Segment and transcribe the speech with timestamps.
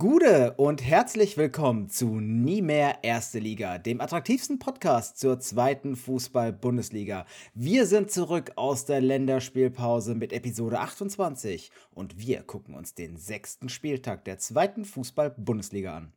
[0.00, 7.26] Gude und herzlich willkommen zu Nie mehr Erste Liga, dem attraktivsten Podcast zur zweiten Fußball-Bundesliga.
[7.52, 13.68] Wir sind zurück aus der Länderspielpause mit Episode 28 und wir gucken uns den sechsten
[13.68, 16.12] Spieltag der zweiten Fußball-Bundesliga an.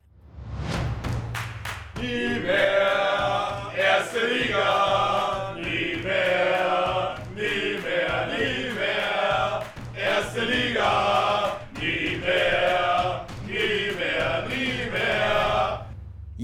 [2.00, 5.13] Nie mehr Erste Liga,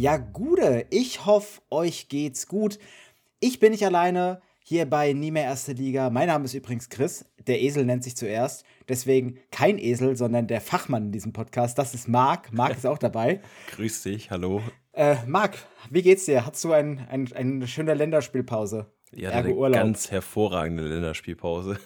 [0.00, 2.78] Ja, Gude, ich hoffe, euch geht's gut.
[3.38, 6.08] Ich bin nicht alleine hier bei Nie mehr Erste Liga.
[6.08, 7.26] Mein Name ist übrigens Chris.
[7.46, 8.64] Der Esel nennt sich zuerst.
[8.88, 11.76] Deswegen kein Esel, sondern der Fachmann in diesem Podcast.
[11.76, 12.50] Das ist Marc.
[12.50, 13.42] Marc ist auch dabei.
[13.72, 14.62] Grüß dich, hallo.
[14.94, 15.58] Äh, Marc,
[15.90, 16.46] wie geht's dir?
[16.46, 18.90] Hattest du ein, ein, eine schöne Länderspielpause?
[19.12, 21.78] Ja, eine ganz hervorragende Länderspielpause.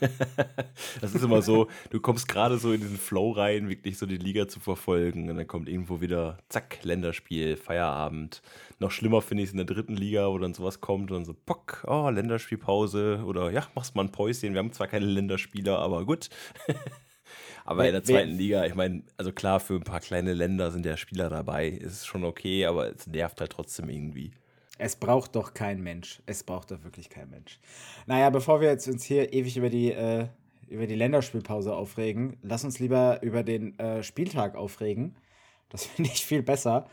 [1.01, 4.19] das ist immer so, du kommst gerade so in diesen Flow rein, wirklich so die
[4.19, 8.43] Liga zu verfolgen und dann kommt irgendwo wieder, zack, Länderspiel, Feierabend.
[8.79, 11.25] Noch schlimmer finde ich es in der dritten Liga, wo dann sowas kommt und dann
[11.25, 14.53] so, pock, oh, Länderspielpause oder ja, machst mal ein Päuschen.
[14.53, 16.29] Wir haben zwar keine Länderspieler, aber gut.
[17.65, 20.85] aber in der zweiten Liga, ich meine, also klar, für ein paar kleine Länder sind
[20.85, 24.33] ja Spieler dabei, ist schon okay, aber es nervt halt trotzdem irgendwie.
[24.79, 26.21] Es braucht doch kein Mensch.
[26.27, 27.61] Es braucht doch wirklich kein Mensch.
[28.07, 30.27] Naja, bevor wir jetzt uns hier ewig über die, äh,
[30.69, 35.17] über die Länderspielpause aufregen, lass uns lieber über den äh, Spieltag aufregen.
[35.69, 36.87] Das finde ich viel besser.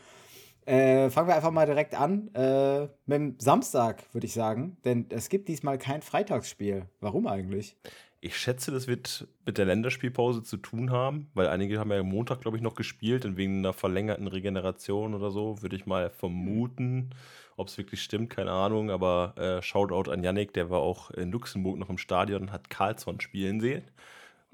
[0.64, 4.76] Äh, fangen wir einfach mal direkt an äh, mit dem Samstag, würde ich sagen.
[4.84, 6.86] Denn es gibt diesmal kein Freitagsspiel.
[7.00, 7.76] Warum eigentlich?
[8.20, 12.40] Ich schätze, das wird mit der Länderspielpause zu tun haben, weil einige haben ja Montag,
[12.40, 17.10] glaube ich, noch gespielt und wegen einer verlängerten Regeneration oder so, würde ich mal vermuten.
[17.62, 21.30] Ob es wirklich stimmt, keine Ahnung, aber äh, Shoutout an Yannick, der war auch in
[21.30, 23.84] Luxemburg noch im Stadion und hat Karlsson spielen sehen.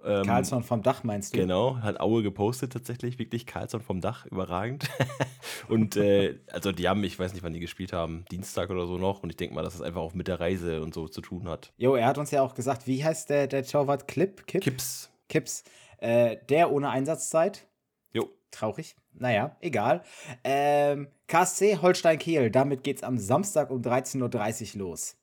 [0.04, 1.38] Ähm, Karlsson vom Dach meinst du?
[1.38, 4.90] Genau, hat Aue gepostet tatsächlich, wirklich Karlsson vom Dach, überragend.
[5.70, 8.98] und äh, also die haben, ich weiß nicht, wann die gespielt haben, Dienstag oder so
[8.98, 9.22] noch.
[9.22, 11.22] Und ich denke mal, dass es das einfach auch mit der Reise und so zu
[11.22, 11.72] tun hat.
[11.78, 14.06] Jo, er hat uns ja auch gesagt, wie heißt der, der Torwart?
[14.06, 14.46] Clip?
[14.46, 14.60] Kip?
[14.60, 15.10] Kips.
[15.30, 15.64] Kips.
[15.96, 17.66] Äh, der ohne Einsatzzeit.
[18.12, 18.28] Jo.
[18.50, 18.96] Traurig.
[19.18, 20.02] Naja, egal.
[20.44, 25.16] Ähm, KSC Holstein Kiel, damit geht's am Samstag um 13.30 Uhr los.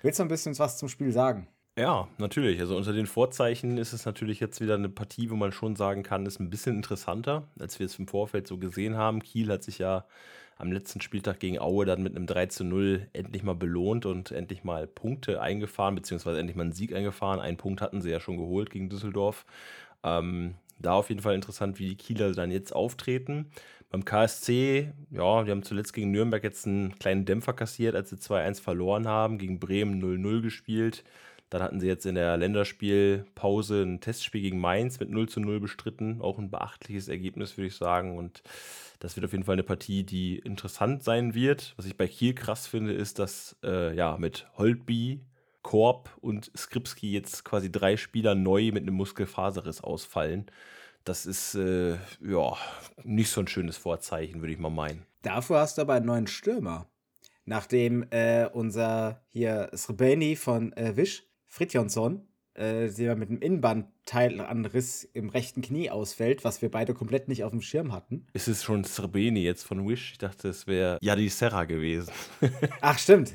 [0.00, 1.48] Willst du ein bisschen was zum Spiel sagen?
[1.78, 2.60] Ja, natürlich.
[2.60, 6.02] Also unter den Vorzeichen ist es natürlich jetzt wieder eine Partie, wo man schon sagen
[6.02, 9.22] kann, ist ein bisschen interessanter, als wir es im Vorfeld so gesehen haben.
[9.22, 10.04] Kiel hat sich ja
[10.58, 14.32] am letzten Spieltag gegen Aue dann mit einem 3 zu 0 endlich mal belohnt und
[14.32, 17.40] endlich mal Punkte eingefahren, beziehungsweise endlich mal einen Sieg eingefahren.
[17.40, 19.46] Einen Punkt hatten sie ja schon geholt gegen Düsseldorf.
[20.04, 23.50] Ähm, da auf jeden Fall interessant, wie die Kieler dann jetzt auftreten.
[23.90, 28.16] Beim KSC, ja, die haben zuletzt gegen Nürnberg jetzt einen kleinen Dämpfer kassiert, als sie
[28.16, 31.04] 2-1 verloren haben, gegen Bremen 0-0 gespielt.
[31.50, 35.60] Dann hatten sie jetzt in der Länderspielpause ein Testspiel gegen Mainz mit 0 zu 0
[35.60, 36.22] bestritten.
[36.22, 38.16] Auch ein beachtliches Ergebnis, würde ich sagen.
[38.16, 38.42] Und
[39.00, 41.74] das wird auf jeden Fall eine Partie, die interessant sein wird.
[41.76, 45.20] Was ich bei Kiel krass finde, ist, dass äh, ja mit Holtby,
[45.62, 50.46] Korb und Skripski jetzt quasi drei Spieler neu mit einem Muskelfaserriss ausfallen.
[51.04, 52.56] Das ist äh, ja
[53.02, 55.04] nicht so ein schönes Vorzeichen, würde ich mal meinen.
[55.22, 56.88] Dafür hast du aber einen neuen Stürmer.
[57.44, 65.28] Nachdem äh, unser hier Srebeni von äh, Wisch Fritjonsson, äh, der mit einem Innenbandteilanriss im
[65.28, 68.26] rechten Knie ausfällt, was wir beide komplett nicht auf dem Schirm hatten.
[68.32, 70.12] Ist es schon Srebeni jetzt von Wish?
[70.12, 72.12] Ich dachte, es wäre Yadi Serra gewesen.
[72.80, 73.32] Ach, stimmt.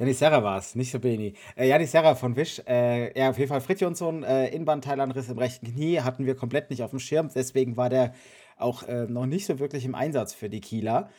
[0.00, 1.34] Janis Serra war es, nicht Srebeni.
[1.56, 2.62] Äh, Janis Serra von Wish.
[2.66, 6.82] Äh, ja, auf jeden Fall Fritjonsson, äh, Innenbandteilanriss im rechten Knie, hatten wir komplett nicht
[6.82, 7.28] auf dem Schirm.
[7.34, 8.14] Deswegen war der
[8.56, 11.10] auch äh, noch nicht so wirklich im Einsatz für die Kieler.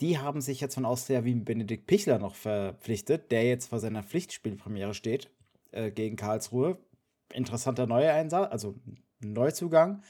[0.00, 4.02] Die haben sich jetzt von Austria wie Benedikt Pichler noch verpflichtet, der jetzt vor seiner
[4.02, 5.30] Pflichtspielpremiere steht
[5.72, 6.78] äh, gegen Karlsruhe.
[7.34, 8.74] Interessanter neuer Einsatz, also
[9.18, 10.02] Neuzugang.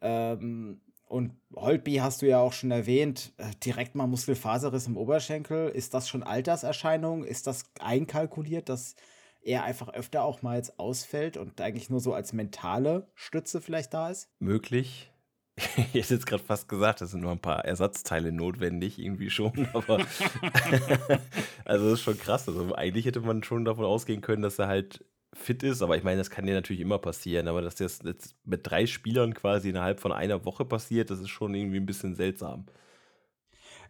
[0.00, 5.68] Ähm, und Holtby hast du ja auch schon erwähnt, äh, direkt mal Muskelfaserriss im Oberschenkel.
[5.68, 7.24] Ist das schon Alterserscheinung?
[7.24, 8.94] Ist das einkalkuliert, dass
[9.42, 13.92] er einfach öfter auch mal jetzt ausfällt und eigentlich nur so als mentale Stütze vielleicht
[13.92, 14.30] da ist?
[14.38, 15.10] Möglich.
[15.92, 19.68] Ich hätte jetzt gerade fast gesagt, es sind nur ein paar Ersatzteile notwendig, irgendwie schon,
[19.72, 19.98] aber
[21.64, 22.48] also das ist schon krass.
[22.48, 26.02] Also eigentlich hätte man schon davon ausgehen können, dass er halt fit ist, aber ich
[26.02, 29.70] meine, das kann ja natürlich immer passieren, aber dass das jetzt mit drei Spielern quasi
[29.70, 32.66] innerhalb von einer Woche passiert, das ist schon irgendwie ein bisschen seltsam.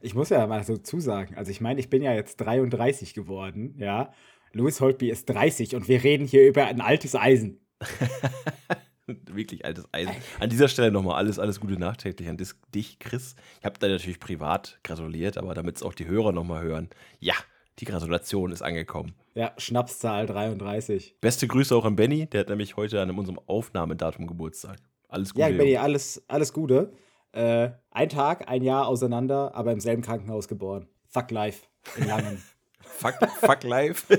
[0.00, 3.75] Ich muss ja mal so zusagen, also ich meine, ich bin ja jetzt 33 geworden,
[3.78, 4.12] ja.
[4.52, 7.60] Louis Holtby ist 30 und wir reden hier über ein altes Eisen.
[9.06, 10.14] Wirklich altes Eisen.
[10.38, 12.37] An dieser Stelle nochmal alles, alles Gute nachträglich an
[12.75, 13.37] dich, Chris.
[13.60, 16.90] Ich habe da natürlich privat gratuliert, aber damit es auch die Hörer nochmal hören.
[17.19, 17.34] Ja,
[17.81, 19.15] die Gratulation ist angekommen.
[19.35, 21.17] Ja, Schnapszahl 33.
[21.21, 24.79] Beste Grüße auch an Benny, der hat nämlich heute an unserem Aufnahmedatum Geburtstag.
[25.09, 25.49] Alles Gute.
[25.49, 26.93] Ja, Benny, alles, alles Gute.
[27.32, 30.88] Äh, ein Tag, ein Jahr auseinander, aber im selben Krankenhaus geboren.
[31.06, 31.67] Fuck life
[31.97, 32.43] in Langen.
[32.81, 34.19] fuck, fuck life.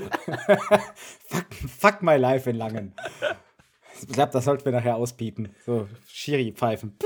[1.26, 1.46] fuck,
[1.78, 2.94] fuck my life in Langen.
[4.00, 5.54] Ich glaube, das sollten wir nachher auspiepen.
[5.64, 6.96] So, Schiri-Pfeifen.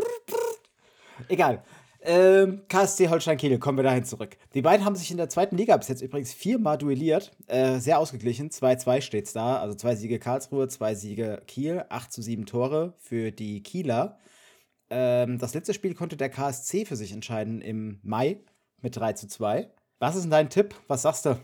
[1.28, 1.62] Egal.
[2.08, 4.36] Ähm, KSC Holstein Kiel, kommen wir dahin zurück.
[4.54, 7.32] Die beiden haben sich in der zweiten Liga bis jetzt übrigens viermal duelliert.
[7.48, 8.48] Äh, sehr ausgeglichen.
[8.50, 9.58] 2-2 steht es da.
[9.58, 14.20] Also zwei Siege Karlsruhe, zwei Siege Kiel, 8 zu 7 Tore für die Kieler.
[14.88, 18.38] Ähm, das letzte Spiel konnte der KSC für sich entscheiden im Mai
[18.82, 19.68] mit 3 zu 2.
[19.98, 20.76] Was ist denn dein Tipp?
[20.86, 21.36] Was sagst du?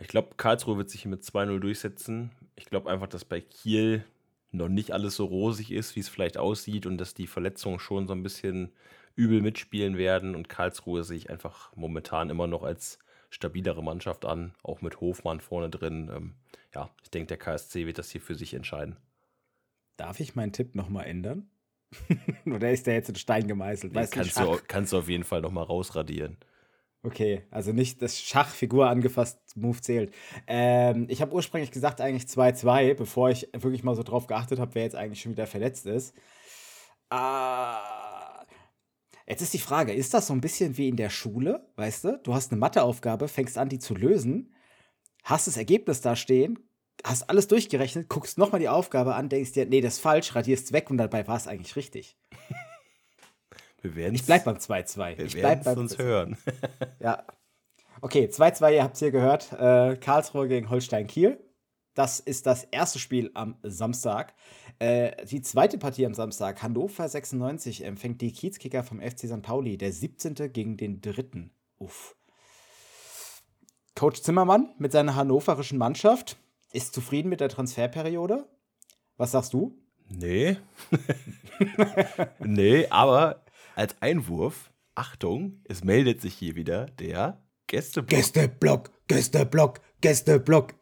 [0.00, 2.32] Ich glaube, Karlsruhe wird sich mit 2-0 durchsetzen.
[2.56, 4.04] Ich glaube einfach, dass bei Kiel
[4.50, 8.08] noch nicht alles so rosig ist, wie es vielleicht aussieht und dass die Verletzungen schon
[8.08, 8.72] so ein bisschen
[9.14, 12.98] übel mitspielen werden und Karlsruhe sehe ich einfach momentan immer noch als
[13.30, 16.10] stabilere Mannschaft an, auch mit Hofmann vorne drin.
[16.14, 16.34] Ähm,
[16.74, 18.96] ja, ich denke, der KSC wird das hier für sich entscheiden.
[19.96, 21.50] Darf ich meinen Tipp nochmal ändern?
[22.46, 23.92] Oder ist der jetzt in Stein gemeißelt?
[23.92, 26.38] Nee, kannst, du, kannst du auf jeden Fall nochmal rausradieren.
[27.04, 30.14] Okay, also nicht das Schachfigur angefasst Move zählt.
[30.46, 34.74] Ähm, ich habe ursprünglich gesagt eigentlich 2-2, bevor ich wirklich mal so drauf geachtet habe,
[34.74, 36.14] wer jetzt eigentlich schon wieder verletzt ist.
[37.10, 38.01] Ah,
[39.26, 42.20] jetzt ist die Frage, ist das so ein bisschen wie in der Schule, weißt du?
[42.22, 44.54] Du hast eine Matheaufgabe, fängst an, die zu lösen,
[45.24, 46.58] hast das Ergebnis da stehen,
[47.04, 50.66] hast alles durchgerechnet, guckst nochmal die Aufgabe an, denkst dir, nee, das ist falsch, radierst
[50.66, 52.16] es weg und dabei war es eigentlich richtig.
[53.82, 55.34] Wir ich bleib beim 2-2.
[55.34, 56.36] Wir werden uns hören.
[57.00, 57.24] ja.
[58.00, 59.52] Okay, 2-2, ihr habt es hier gehört.
[59.52, 61.38] Äh, Karlsruhe gegen Holstein Kiel.
[61.94, 64.34] Das ist das erste Spiel am Samstag.
[64.78, 69.42] Äh, die zweite Partie am Samstag, Hannover 96, empfängt die Kiezkicker vom FC St.
[69.42, 70.52] Pauli, der 17.
[70.52, 71.50] gegen den 3.
[71.78, 72.16] Uff.
[73.94, 76.38] Coach Zimmermann mit seiner hannoverischen Mannschaft
[76.72, 78.48] ist zufrieden mit der Transferperiode.
[79.16, 79.78] Was sagst du?
[80.08, 80.56] Nee.
[82.40, 88.08] nee, aber als Einwurf, Achtung, es meldet sich hier wieder der Gästeblock.
[88.08, 90.74] Gästeblock, Gästeblock, Gästeblock.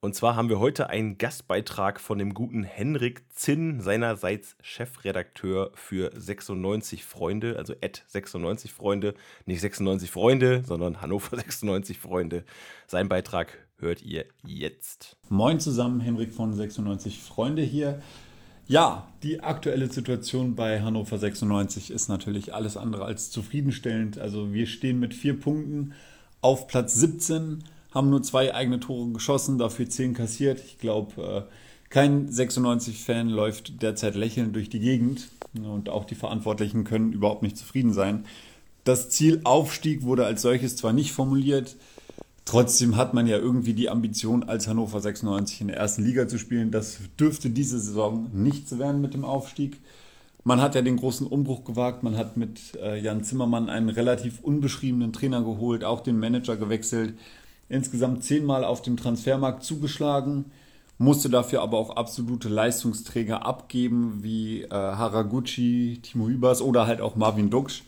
[0.00, 6.12] Und zwar haben wir heute einen Gastbeitrag von dem guten Henrik Zinn, seinerseits Chefredakteur für
[6.14, 9.14] 96 Freunde, also at 96 Freunde,
[9.44, 12.44] nicht 96 Freunde, sondern Hannover 96 Freunde.
[12.86, 15.16] Sein Beitrag hört ihr jetzt.
[15.28, 18.00] Moin zusammen, Henrik von 96 Freunde hier.
[18.68, 24.18] Ja, die aktuelle Situation bei Hannover 96 ist natürlich alles andere als zufriedenstellend.
[24.18, 25.94] Also wir stehen mit vier Punkten
[26.40, 30.60] auf Platz 17, haben nur zwei eigene Tore geschossen, dafür zehn kassiert.
[30.64, 31.42] Ich glaube, äh,
[31.90, 37.56] kein 96-Fan läuft derzeit lächelnd durch die Gegend und auch die Verantwortlichen können überhaupt nicht
[37.56, 38.26] zufrieden sein.
[38.84, 41.76] Das Ziel Aufstieg wurde als solches zwar nicht formuliert,
[42.48, 46.38] Trotzdem hat man ja irgendwie die Ambition, als Hannover 96 in der ersten Liga zu
[46.38, 46.70] spielen.
[46.70, 49.78] Das dürfte diese Saison nichts werden mit dem Aufstieg.
[50.44, 52.02] Man hat ja den großen Umbruch gewagt.
[52.02, 57.18] Man hat mit äh, Jan Zimmermann einen relativ unbeschriebenen Trainer geholt, auch den Manager gewechselt.
[57.68, 60.46] Insgesamt zehnmal auf dem Transfermarkt zugeschlagen,
[60.98, 67.14] musste dafür aber auch absolute Leistungsträger abgeben, wie äh, Haraguchi, Timo Hübers oder halt auch
[67.14, 67.82] Marvin Duksch.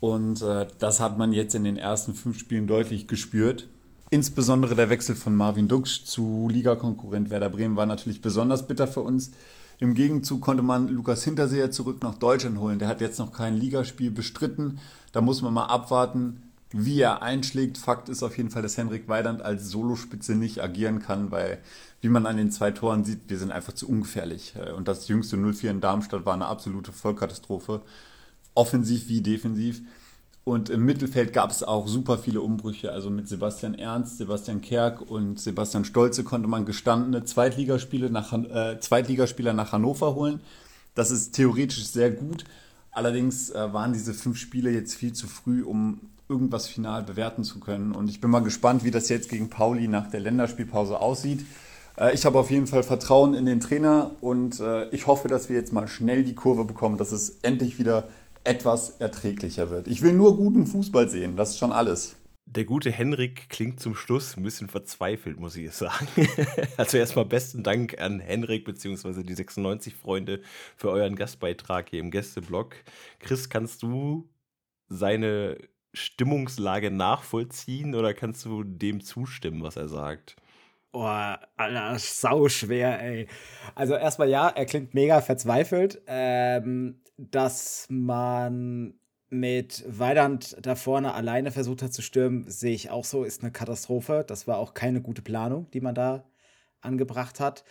[0.00, 3.68] Und äh, das hat man jetzt in den ersten fünf Spielen deutlich gespürt.
[4.10, 9.00] Insbesondere der Wechsel von Marvin Duksch zu Ligakonkurrent Werder Bremen war natürlich besonders bitter für
[9.00, 9.30] uns.
[9.78, 12.78] Im Gegenzug konnte man Lukas Hinterseher zurück nach Deutschland holen.
[12.78, 14.78] Der hat jetzt noch kein Ligaspiel bestritten.
[15.12, 17.78] Da muss man mal abwarten, wie er einschlägt.
[17.78, 21.58] Fakt ist auf jeden Fall, dass Henrik Weidand als Solospitze nicht agieren kann, weil,
[22.00, 24.54] wie man an den zwei Toren sieht, wir sind einfach zu ungefährlich.
[24.76, 27.82] Und das jüngste 0-4 in Darmstadt war eine absolute Vollkatastrophe.
[28.54, 29.82] Offensiv wie defensiv.
[30.44, 32.90] Und im Mittelfeld gab es auch super viele Umbrüche.
[32.90, 38.80] Also mit Sebastian Ernst, Sebastian Kerk und Sebastian Stolze konnte man gestandene Zweitligaspiele nach, äh,
[38.80, 40.40] Zweitligaspieler nach Hannover holen.
[40.94, 42.44] Das ist theoretisch sehr gut.
[42.90, 46.00] Allerdings äh, waren diese fünf Spiele jetzt viel zu früh, um
[46.32, 47.92] irgendwas final bewerten zu können.
[47.92, 51.44] Und ich bin mal gespannt, wie das jetzt gegen Pauli nach der Länderspielpause aussieht.
[51.98, 55.50] Äh, ich habe auf jeden Fall Vertrauen in den Trainer und äh, ich hoffe, dass
[55.50, 58.08] wir jetzt mal schnell die Kurve bekommen, dass es endlich wieder
[58.44, 59.86] etwas erträglicher wird.
[59.86, 62.16] Ich will nur guten Fußball sehen, das ist schon alles.
[62.44, 66.06] Der gute Henrik klingt zum Schluss ein bisschen verzweifelt, muss ich sagen.
[66.76, 69.22] also erstmal besten Dank an Henrik bzw.
[69.22, 70.42] die 96 Freunde
[70.76, 72.74] für euren Gastbeitrag hier im Gästeblog.
[73.20, 74.28] Chris, kannst du
[74.88, 75.56] seine
[75.92, 80.36] Stimmungslage nachvollziehen oder kannst du dem zustimmen, was er sagt?
[80.92, 83.26] Boah, Alter, sau schwer, ey.
[83.74, 86.02] Also erstmal ja, er klingt mega verzweifelt.
[86.06, 88.94] Ähm, dass man
[89.30, 93.52] mit Weidand da vorne alleine versucht hat zu stürmen, sehe ich auch so, ist eine
[93.52, 94.24] Katastrophe.
[94.26, 96.24] Das war auch keine gute Planung, die man da
[96.82, 97.64] angebracht hat.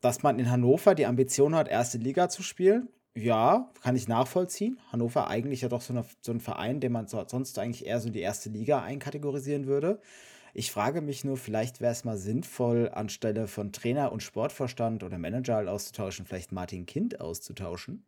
[0.00, 2.88] dass man in Hannover die Ambition hat, erste Liga zu spielen.
[3.14, 4.78] Ja, kann ich nachvollziehen.
[4.90, 8.00] Hannover eigentlich ja doch so, eine, so ein Verein, den man so, sonst eigentlich eher
[8.00, 10.00] so in die erste Liga einkategorisieren würde.
[10.54, 15.18] Ich frage mich nur, vielleicht wäre es mal sinnvoll, anstelle von Trainer und Sportverstand oder
[15.18, 18.04] Manager halt auszutauschen, vielleicht Martin Kind auszutauschen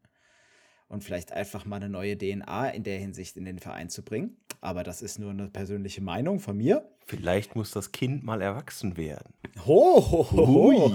[0.88, 4.36] und vielleicht einfach mal eine neue DNA in der Hinsicht in den Verein zu bringen.
[4.60, 6.88] Aber das ist nur eine persönliche Meinung von mir.
[7.06, 9.34] Vielleicht muss das Kind mal erwachsen werden.
[9.66, 10.92] Ho, ho, ho, ho.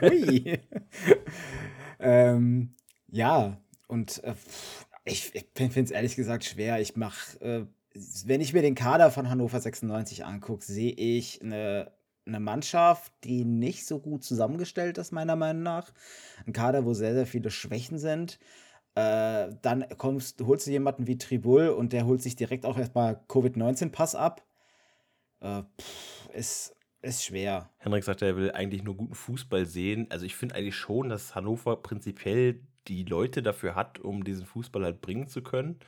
[0.00, 0.60] Hui.
[2.00, 2.74] ähm,
[3.12, 4.34] ja, und äh,
[5.04, 6.80] ich, ich finde es ehrlich gesagt schwer.
[6.80, 7.66] Ich mache, äh,
[8.24, 11.92] wenn ich mir den Kader von Hannover 96 angucke, sehe ich eine,
[12.26, 15.92] eine Mannschaft, die nicht so gut zusammengestellt ist, meiner Meinung nach.
[16.46, 18.38] Ein Kader, wo sehr, sehr viele Schwächen sind.
[18.94, 23.20] Äh, dann kommst, holst du jemanden wie Tribul und der holt sich direkt auch erstmal
[23.28, 24.42] Covid-19-Pass ab.
[25.40, 27.68] Äh, pff, ist, ist schwer.
[27.76, 30.06] Henrik sagt, er will eigentlich nur guten Fußball sehen.
[30.08, 34.84] Also ich finde eigentlich schon, dass Hannover prinzipiell die Leute dafür hat, um diesen Fußball
[34.84, 35.78] halt bringen zu können.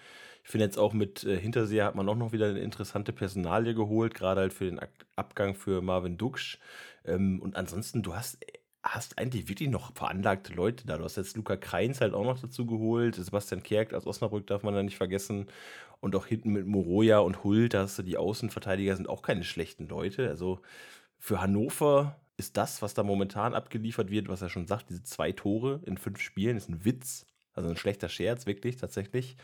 [0.45, 3.75] Ich finde jetzt auch mit äh, Hinterseher hat man auch noch wieder eine interessante Personalie
[3.75, 4.81] geholt, gerade halt für den
[5.17, 6.59] Abgang für Marvin Duksch.
[7.05, 8.39] Ähm, und ansonsten, du hast
[8.85, 10.99] hast eigentlich wirklich noch veranlagte Leute da.
[10.99, 13.15] Du hast jetzt Luca Kreins halt auch noch dazu geholt.
[13.17, 15.47] Sebastian Kerk aus Osnabrück darf man da nicht vergessen.
[16.01, 19.45] Und auch hinten mit Moroja und Hult, da hast du die Außenverteidiger, sind auch keine
[19.45, 20.29] schlechten Leute.
[20.29, 20.61] Also
[21.19, 25.33] für Hannover ist das, was da momentan abgeliefert wird, was er schon sagt, diese zwei
[25.33, 27.27] Tore in fünf Spielen, ist ein Witz.
[27.55, 29.37] Also ein schlechter Scherz, wirklich, tatsächlich.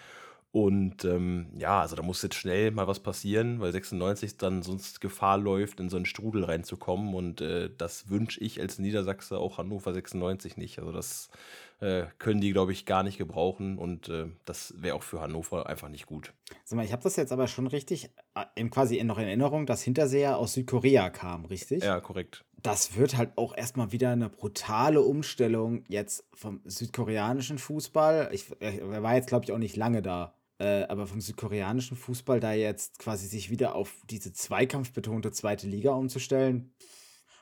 [0.53, 5.01] Und ähm, ja, also da muss jetzt schnell mal was passieren, weil 96 dann sonst
[5.01, 7.15] Gefahr läuft, in so einen Strudel reinzukommen.
[7.15, 10.81] Und äh, das wünsche ich als Niedersachse auch Hannover 96 nicht.
[10.81, 11.31] Also das
[11.79, 13.79] äh, können die, glaube ich, gar nicht gebrauchen.
[13.79, 16.33] Und äh, das wäre auch für Hannover einfach nicht gut.
[16.65, 19.83] Sag mal, ich habe das jetzt aber schon richtig äh, quasi noch in Erinnerung, dass
[19.83, 21.85] Hinterseher aus Südkorea kam, richtig?
[21.85, 22.45] Ja, korrekt.
[22.63, 28.31] Das wird halt auch erstmal wieder eine brutale Umstellung jetzt vom südkoreanischen Fußball.
[28.33, 32.39] Ich, er war jetzt, glaube ich, auch nicht lange da äh, aber vom südkoreanischen Fußball
[32.39, 36.73] da jetzt quasi sich wieder auf diese zweikampfbetonte zweite Liga umzustellen,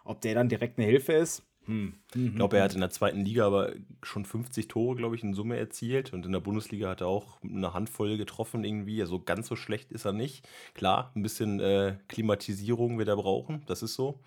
[0.04, 1.42] ob der dann direkt eine Hilfe ist.
[1.64, 1.94] Hm.
[2.14, 3.72] Ich glaube, er hat in der zweiten Liga aber
[4.02, 6.14] schon 50 Tore, glaube ich, in Summe erzielt.
[6.14, 9.02] Und in der Bundesliga hat er auch eine Handvoll getroffen irgendwie.
[9.02, 10.48] Also ganz so schlecht ist er nicht.
[10.72, 14.20] Klar, ein bisschen äh, Klimatisierung wird er brauchen, das ist so.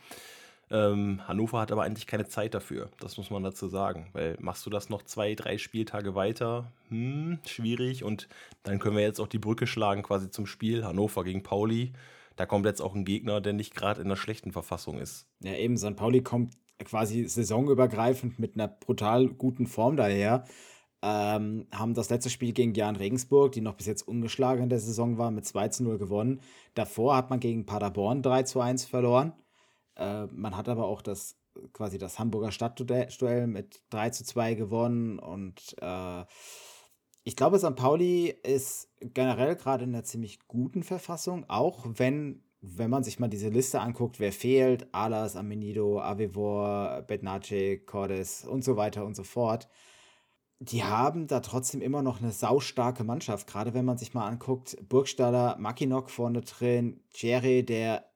[0.72, 4.08] Ähm, Hannover hat aber eigentlich keine Zeit dafür, das muss man dazu sagen.
[4.14, 6.72] Weil machst du das noch zwei, drei Spieltage weiter?
[6.88, 8.04] Hm, schwierig.
[8.06, 8.30] Und
[8.64, 10.86] dann können wir jetzt auch die Brücke schlagen quasi zum Spiel.
[10.86, 11.92] Hannover gegen Pauli.
[12.38, 15.28] Da kommt jetzt auch ein Gegner, der nicht gerade in einer schlechten Verfassung ist.
[15.42, 15.98] Ja, eben, St.
[15.98, 20.46] Pauli kommt quasi saisonübergreifend mit einer brutal guten Form daher.
[21.04, 24.80] Ähm, haben das letzte Spiel gegen Jan Regensburg, die noch bis jetzt ungeschlagen in der
[24.80, 26.42] Saison war, mit 2 zu 0 gewonnen.
[26.76, 29.34] Davor hat man gegen Paderborn 3 zu 1 verloren.
[30.02, 31.38] Äh, man hat aber auch das
[31.74, 36.24] quasi das Hamburger Stadtduell mit 3 zu 2 gewonnen und äh,
[37.24, 37.76] ich glaube, St.
[37.76, 43.28] Pauli ist generell gerade in einer ziemlich guten Verfassung, auch wenn, wenn man sich mal
[43.28, 49.24] diese Liste anguckt, wer fehlt, Alas, Amenido, Avevor, Betnace, Cordes und so weiter und so
[49.24, 49.70] fort.
[50.58, 54.78] Die haben da trotzdem immer noch eine saustarke Mannschaft, gerade wenn man sich mal anguckt,
[54.90, 58.11] Burgstaller, Makinok vorne drin, Jerry, der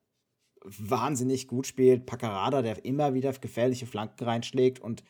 [0.65, 2.05] wahnsinnig gut spielt.
[2.05, 5.03] Paccarada, der immer wieder gefährliche Flanken reinschlägt und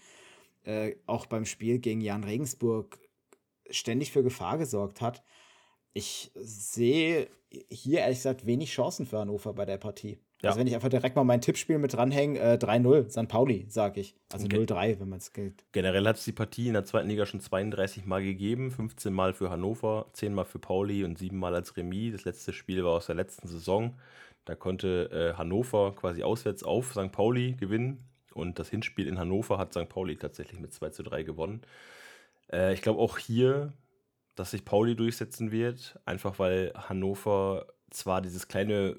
[0.64, 3.00] äh, auch beim Spiel gegen Jan Regensburg
[3.70, 5.24] ständig für Gefahr gesorgt hat.
[5.94, 7.30] Ich sehe
[7.70, 10.18] hier ehrlich gesagt wenig Chancen für Hannover bei der Partie.
[10.42, 10.50] Ja.
[10.50, 13.28] Also wenn ich einfach direkt mal mein Tippspiel mit dranhänge, äh, 3-0, St.
[13.28, 14.16] Pauli, sage ich.
[14.32, 14.58] Also okay.
[14.58, 15.64] 0-3, wenn man es gilt.
[15.72, 18.70] Generell hat es die Partie in der zweiten Liga schon 32 Mal gegeben.
[18.70, 22.12] 15 Mal für Hannover, 10 Mal für Pauli und 7 Mal als Remis.
[22.12, 23.96] Das letzte Spiel war aus der letzten Saison.
[24.46, 27.12] Da konnte äh, Hannover quasi auswärts auf St.
[27.12, 28.08] Pauli gewinnen.
[28.34, 29.90] Und das Hinspiel in Hannover hat St.
[29.90, 31.62] Pauli tatsächlich mit 2 zu 3 gewonnen.
[32.52, 33.74] Äh, ich glaube auch hier,
[34.36, 38.98] dass sich Pauli durchsetzen wird, einfach weil Hannover zwar dieses kleine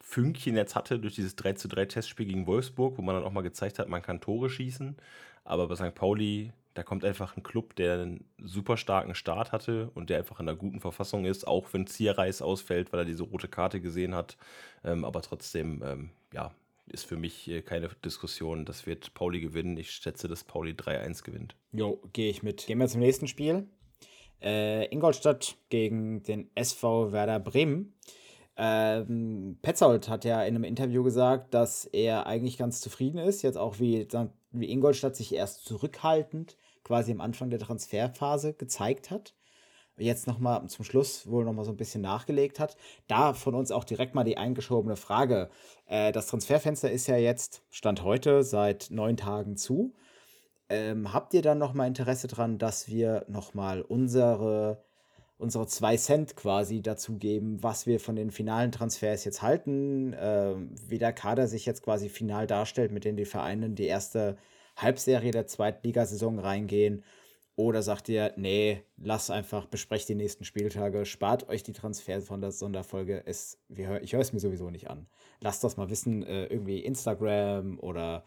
[0.00, 3.32] Fünkchen jetzt hatte durch dieses 3 zu 3 Testspiel gegen Wolfsburg, wo man dann auch
[3.32, 4.96] mal gezeigt hat, man kann Tore schießen.
[5.44, 5.94] Aber bei St.
[5.94, 10.40] Pauli da kommt einfach ein Club, der einen super starken Start hatte und der einfach
[10.40, 14.14] in einer guten Verfassung ist, auch wenn Zierreis ausfällt, weil er diese rote Karte gesehen
[14.14, 14.36] hat.
[14.84, 16.54] Ähm, aber trotzdem, ähm, ja,
[16.86, 18.64] ist für mich keine Diskussion.
[18.64, 19.76] Das wird Pauli gewinnen.
[19.76, 21.56] Ich schätze, dass Pauli 3-1 gewinnt.
[21.72, 22.66] Jo, gehe ich mit.
[22.66, 23.66] Gehen wir zum nächsten Spiel.
[24.40, 27.94] Äh, Ingolstadt gegen den SV Werder Bremen.
[28.56, 33.58] Ähm, Petzold hat ja in einem Interview gesagt, dass er eigentlich ganz zufrieden ist, jetzt
[33.58, 34.06] auch wie,
[34.52, 36.56] wie Ingolstadt sich erst zurückhaltend
[36.86, 39.34] quasi am Anfang der Transferphase gezeigt hat.
[39.98, 42.76] Jetzt nochmal zum Schluss wohl nochmal so ein bisschen nachgelegt hat.
[43.08, 45.48] Da von uns auch direkt mal die eingeschobene Frage.
[45.86, 49.94] Äh, das Transferfenster ist ja jetzt, Stand heute, seit neun Tagen zu.
[50.68, 54.84] Ähm, habt ihr dann nochmal Interesse dran, dass wir nochmal unsere,
[55.38, 60.98] unsere zwei Cent quasi dazugeben, was wir von den finalen Transfers jetzt halten, ähm, wie
[60.98, 64.36] der Kader sich jetzt quasi final darstellt, mit denen die Vereine in die erste
[64.76, 67.04] Halbserie der Zweitligasaison reingehen?
[67.58, 72.42] Oder sagt ihr, nee, lasst einfach, besprecht die nächsten Spieltage, spart euch die Transfers von
[72.42, 73.22] der Sonderfolge.
[73.24, 75.06] Es, wir, ich höre es mir sowieso nicht an.
[75.40, 78.24] Lasst das mal wissen, äh, irgendwie Instagram oder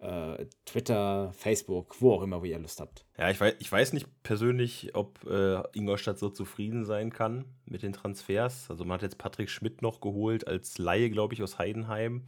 [0.00, 3.06] äh, Twitter, Facebook, wo auch immer, wo ihr Lust habt.
[3.16, 7.82] Ja, ich weiß, ich weiß nicht persönlich, ob äh, Ingolstadt so zufrieden sein kann mit
[7.82, 8.70] den Transfers.
[8.70, 12.24] Also man hat jetzt Patrick Schmidt noch geholt als Laie, glaube ich, aus Heidenheim.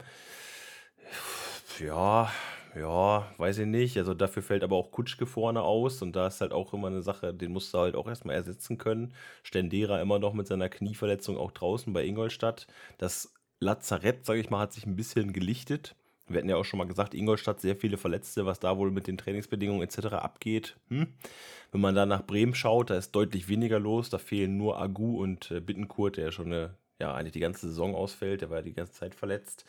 [1.79, 2.31] Ja,
[2.75, 3.97] ja, weiß ich nicht.
[3.97, 7.01] Also dafür fällt aber auch Kutschke vorne aus und da ist halt auch immer eine
[7.01, 9.13] Sache, den musst du halt auch erstmal ersetzen können.
[9.43, 12.67] Stendera immer noch mit seiner Knieverletzung auch draußen bei Ingolstadt.
[12.97, 15.95] Das Lazarett, sage ich mal, hat sich ein bisschen gelichtet.
[16.27, 19.07] Wir hatten ja auch schon mal gesagt, Ingolstadt sehr viele Verletzte, was da wohl mit
[19.07, 20.13] den Trainingsbedingungen etc.
[20.13, 20.77] abgeht.
[20.89, 21.07] Hm?
[21.71, 24.09] Wenn man da nach Bremen schaut, da ist deutlich weniger los.
[24.09, 27.93] Da fehlen nur Agu und äh, Bittenkurt, der schon eine, ja, eigentlich die ganze Saison
[27.93, 28.41] ausfällt.
[28.41, 29.65] Der war ja die ganze Zeit verletzt.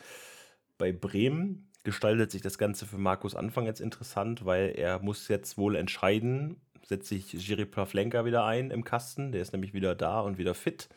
[0.78, 5.56] Bei Bremen gestaltet sich das Ganze für Markus Anfang jetzt interessant, weil er muss jetzt
[5.56, 10.20] wohl entscheiden, setze ich Jiri Pavlenka wieder ein im Kasten, der ist nämlich wieder da
[10.20, 10.88] und wieder fit,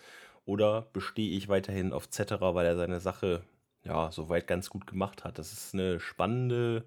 [0.46, 3.44] oder bestehe ich weiterhin auf Zetterer, weil er seine Sache
[3.84, 5.38] ja soweit ganz gut gemacht hat.
[5.38, 6.86] Das ist eine spannende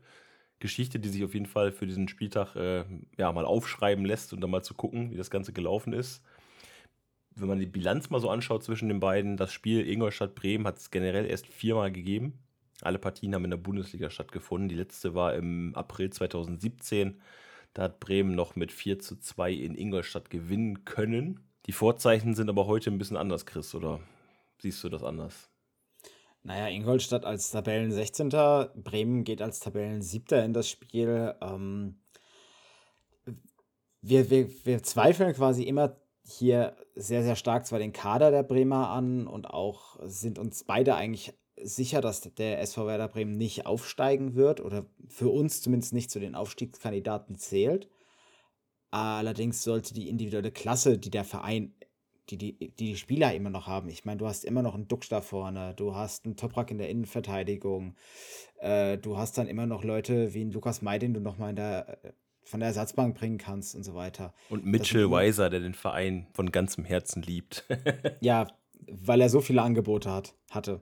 [0.61, 2.85] Geschichte, die sich auf jeden Fall für diesen Spieltag äh,
[3.19, 6.23] ja mal aufschreiben lässt und dann mal zu gucken, wie das Ganze gelaufen ist.
[7.35, 10.90] Wenn man die Bilanz mal so anschaut zwischen den beiden, das Spiel Ingolstadt-Bremen hat es
[10.90, 12.38] generell erst viermal gegeben.
[12.82, 14.68] Alle Partien haben in der Bundesliga stattgefunden.
[14.68, 17.20] Die letzte war im April 2017.
[17.75, 21.40] Da hat Bremen noch mit 4 zu 2 in Ingolstadt gewinnen können.
[21.66, 24.00] Die Vorzeichen sind aber heute ein bisschen anders, Chris, oder
[24.58, 25.50] siehst du das anders?
[26.42, 28.30] Naja, Ingolstadt als Tabellen 16.
[28.30, 30.44] Bremen geht als Tabellen 7.
[30.44, 31.34] in das Spiel.
[31.42, 31.96] Ähm,
[34.00, 38.88] wir, wir, wir zweifeln quasi immer hier sehr, sehr stark zwar den Kader der Bremer
[38.88, 44.35] an und auch sind uns beide eigentlich sicher, dass der SV Werder Bremen nicht aufsteigen
[44.35, 47.88] wird oder für uns zumindest nicht zu den Aufstiegskandidaten zählt.
[48.90, 51.75] Allerdings sollte die individuelle Klasse, die der Verein,
[52.29, 54.88] die die, die, die Spieler immer noch haben, ich meine, du hast immer noch einen
[54.88, 57.96] Duxch da vorne, du hast einen Toprak in der Innenverteidigung,
[58.59, 61.57] äh, du hast dann immer noch Leute wie einen Lukas May, den du nochmal in
[61.57, 61.99] der,
[62.42, 64.35] von der Ersatzbank bringen kannst und so weiter.
[64.49, 67.64] Und Mitchell Weiser, der den Verein von ganzem Herzen liebt.
[68.20, 68.49] ja,
[68.88, 70.81] weil er so viele Angebote hat, hatte.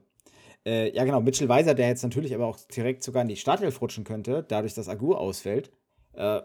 [0.69, 3.81] Äh, ja, genau, Mitchell Weiser, der jetzt natürlich aber auch direkt sogar in die Startelf
[3.81, 5.71] rutschen könnte, dadurch, dass Agur ausfällt,
[6.13, 6.41] äh,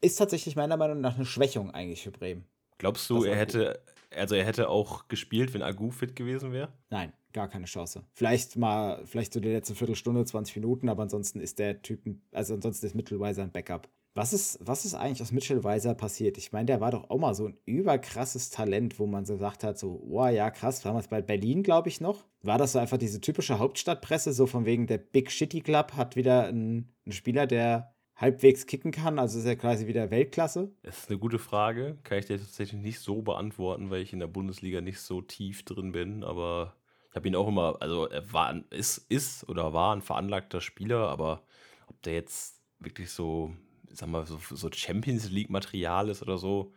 [0.00, 2.44] ist tatsächlich meiner Meinung nach eine Schwächung eigentlich für Bremen.
[2.78, 3.80] Glaubst du, er hätte,
[4.14, 6.68] also er hätte auch gespielt, wenn Agu fit gewesen wäre?
[6.90, 8.04] Nein, gar keine Chance.
[8.12, 12.54] Vielleicht mal, vielleicht so die letzte Viertelstunde, 20 Minuten, aber ansonsten ist der Typ, also
[12.54, 13.88] ansonsten ist Mitchell Weiser ein Backup.
[14.18, 16.38] Was ist, was ist eigentlich aus Mitchell Weiser passiert?
[16.38, 19.62] Ich meine, der war doch auch mal so ein überkrasses Talent, wo man so gesagt
[19.62, 22.26] hat, so, oh ja, krass, damals bei Berlin, glaube ich, noch.
[22.42, 26.16] War das so einfach diese typische Hauptstadtpresse, so von wegen der Big Shitty Club hat
[26.16, 30.72] wieder einen, einen Spieler, der halbwegs kicken kann, also ist er quasi wieder Weltklasse?
[30.82, 31.98] Das ist eine gute Frage.
[32.02, 35.64] Kann ich dir tatsächlich nicht so beantworten, weil ich in der Bundesliga nicht so tief
[35.64, 36.74] drin bin, aber
[37.10, 41.08] ich habe ihn auch immer, also er war, ist, ist oder war ein veranlagter Spieler,
[41.08, 41.44] aber
[41.86, 43.54] ob der jetzt wirklich so
[43.92, 46.72] sag mal, so, so Champions League-Material ist oder so,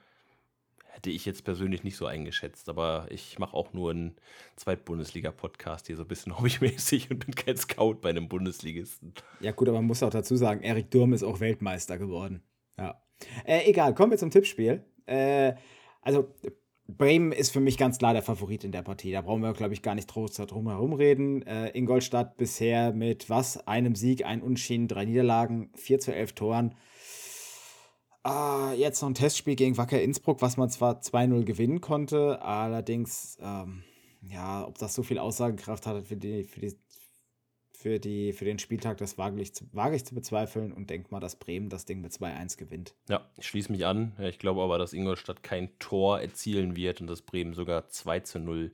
[0.85, 2.69] hätte ich jetzt persönlich nicht so eingeschätzt.
[2.69, 4.15] Aber ich mache auch nur einen
[4.57, 9.13] Zweitbundesliga-Podcast hier so ein bisschen hobbymäßig und bin kein Scout bei einem Bundesligisten.
[9.39, 12.43] Ja, gut, aber man muss auch dazu sagen, Erik Durm ist auch Weltmeister geworden.
[12.77, 13.01] Ja.
[13.45, 14.83] Äh, egal, kommen wir zum Tippspiel.
[15.05, 15.53] Äh,
[16.01, 16.33] also,
[16.87, 19.11] Bremen ist für mich ganz klar der Favorit in der Partie.
[19.11, 21.41] Da brauchen wir, glaube ich, gar nicht drum herum reden.
[21.43, 23.65] Äh, Ingolstadt bisher mit was?
[23.67, 26.75] Einem Sieg, ein Unschieden, drei Niederlagen, 4 zu 11 Toren.
[28.23, 33.37] Ah, jetzt noch ein Testspiel gegen Wacker Innsbruck, was man zwar 2-0 gewinnen konnte, allerdings,
[33.41, 33.83] ähm,
[34.21, 36.77] ja, ob das so viel Aussagekraft hat für, die, für, die,
[37.73, 41.19] für, die, für den Spieltag, das wage ich, wage ich zu bezweifeln und denke mal,
[41.19, 42.93] dass Bremen das Ding mit 2-1 gewinnt.
[43.09, 44.13] Ja, ich schließe mich an.
[44.19, 48.71] Ich glaube aber, dass Ingolstadt kein Tor erzielen wird und dass Bremen sogar 2 0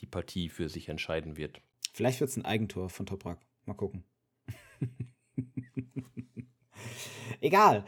[0.00, 1.60] die Partie für sich entscheiden wird.
[1.92, 3.38] Vielleicht wird es ein Eigentor von Toprak.
[3.64, 4.02] Mal gucken.
[7.40, 7.84] Egal.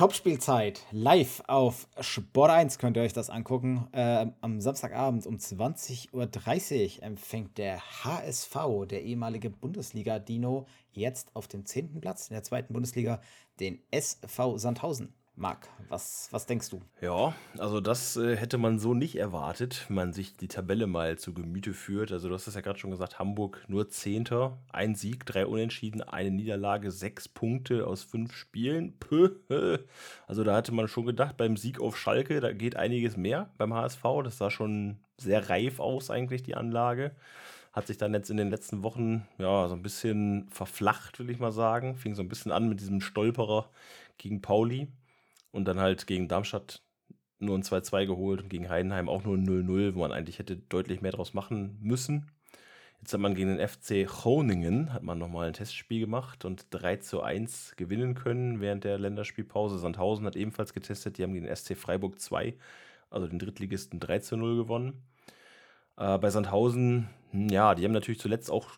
[0.00, 3.86] Topspielzeit live auf Sport 1 könnt ihr euch das angucken.
[3.92, 8.56] Äh, am Samstagabend um 20.30 Uhr empfängt der HSV,
[8.88, 12.00] der ehemalige Bundesliga-Dino, jetzt auf dem 10.
[12.00, 13.20] Platz in der zweiten Bundesliga
[13.60, 15.12] den SV Sandhausen.
[15.40, 16.82] Marc, was, was denkst du?
[17.00, 21.16] Ja, also das äh, hätte man so nicht erwartet, wenn man sich die Tabelle mal
[21.18, 22.12] zu Gemüte führt.
[22.12, 26.02] Also du hast es ja gerade schon gesagt, Hamburg nur Zehnter, ein Sieg, drei Unentschieden,
[26.02, 28.98] eine Niederlage, sechs Punkte aus fünf Spielen.
[28.98, 29.30] Puh.
[30.26, 33.72] Also da hatte man schon gedacht, beim Sieg auf Schalke, da geht einiges mehr beim
[33.72, 34.02] HSV.
[34.22, 37.12] Das sah schon sehr reif aus eigentlich, die Anlage.
[37.72, 41.38] Hat sich dann jetzt in den letzten Wochen ja so ein bisschen verflacht, will ich
[41.38, 41.96] mal sagen.
[41.96, 43.70] Fing so ein bisschen an mit diesem Stolperer
[44.18, 44.88] gegen Pauli
[45.50, 46.82] und dann halt gegen Darmstadt
[47.38, 50.56] nur ein 2-2 geholt und gegen Heidenheim auch nur ein 0-0, wo man eigentlich hätte
[50.56, 52.30] deutlich mehr draus machen müssen.
[53.00, 56.96] Jetzt hat man gegen den FC Groningen hat man nochmal ein Testspiel gemacht und 3
[56.96, 59.78] zu 1 gewinnen können während der Länderspielpause.
[59.78, 62.54] Sandhausen hat ebenfalls getestet, die haben gegen den SC Freiburg 2,
[63.08, 65.02] also den Drittligisten 3 zu 0 gewonnen.
[65.96, 68.68] Äh, bei Sandhausen, hm, ja, die haben natürlich zuletzt auch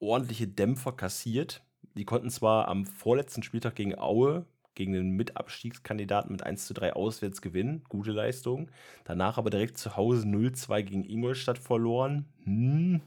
[0.00, 1.62] ordentliche Dämpfer kassiert.
[1.94, 4.44] Die konnten zwar am vorletzten Spieltag gegen Aue
[4.76, 7.82] gegen den Mitabstiegskandidaten mit 1 zu 3 auswärts gewinnen.
[7.88, 8.70] Gute Leistung.
[9.04, 12.26] Danach aber direkt zu Hause 0-2 gegen Ingolstadt verloren.
[12.44, 13.00] Hm.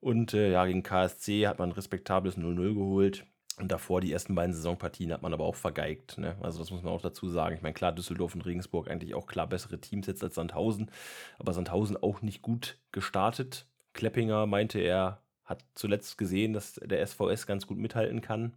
[0.00, 3.26] Und äh, ja, gegen KSC hat man ein respektables 0-0 geholt.
[3.58, 6.18] Und davor die ersten beiden Saisonpartien hat man aber auch vergeigt.
[6.18, 6.36] Ne?
[6.40, 7.54] Also das muss man auch dazu sagen.
[7.54, 10.90] Ich meine, klar, Düsseldorf und Regensburg eigentlich auch klar bessere Teams jetzt als Sandhausen.
[11.38, 13.66] Aber Sandhausen auch nicht gut gestartet.
[13.92, 18.54] Kleppinger meinte, er hat zuletzt gesehen, dass der SVS ganz gut mithalten kann.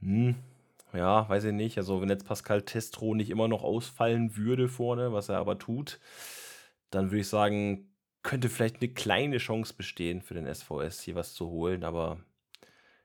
[0.00, 0.36] Hm,
[0.92, 1.78] ja, weiß ich nicht.
[1.78, 6.00] Also, wenn jetzt Pascal Testro nicht immer noch ausfallen würde vorne, was er aber tut,
[6.90, 11.34] dann würde ich sagen, könnte vielleicht eine kleine Chance bestehen für den SVS, hier was
[11.34, 11.84] zu holen.
[11.84, 12.18] Aber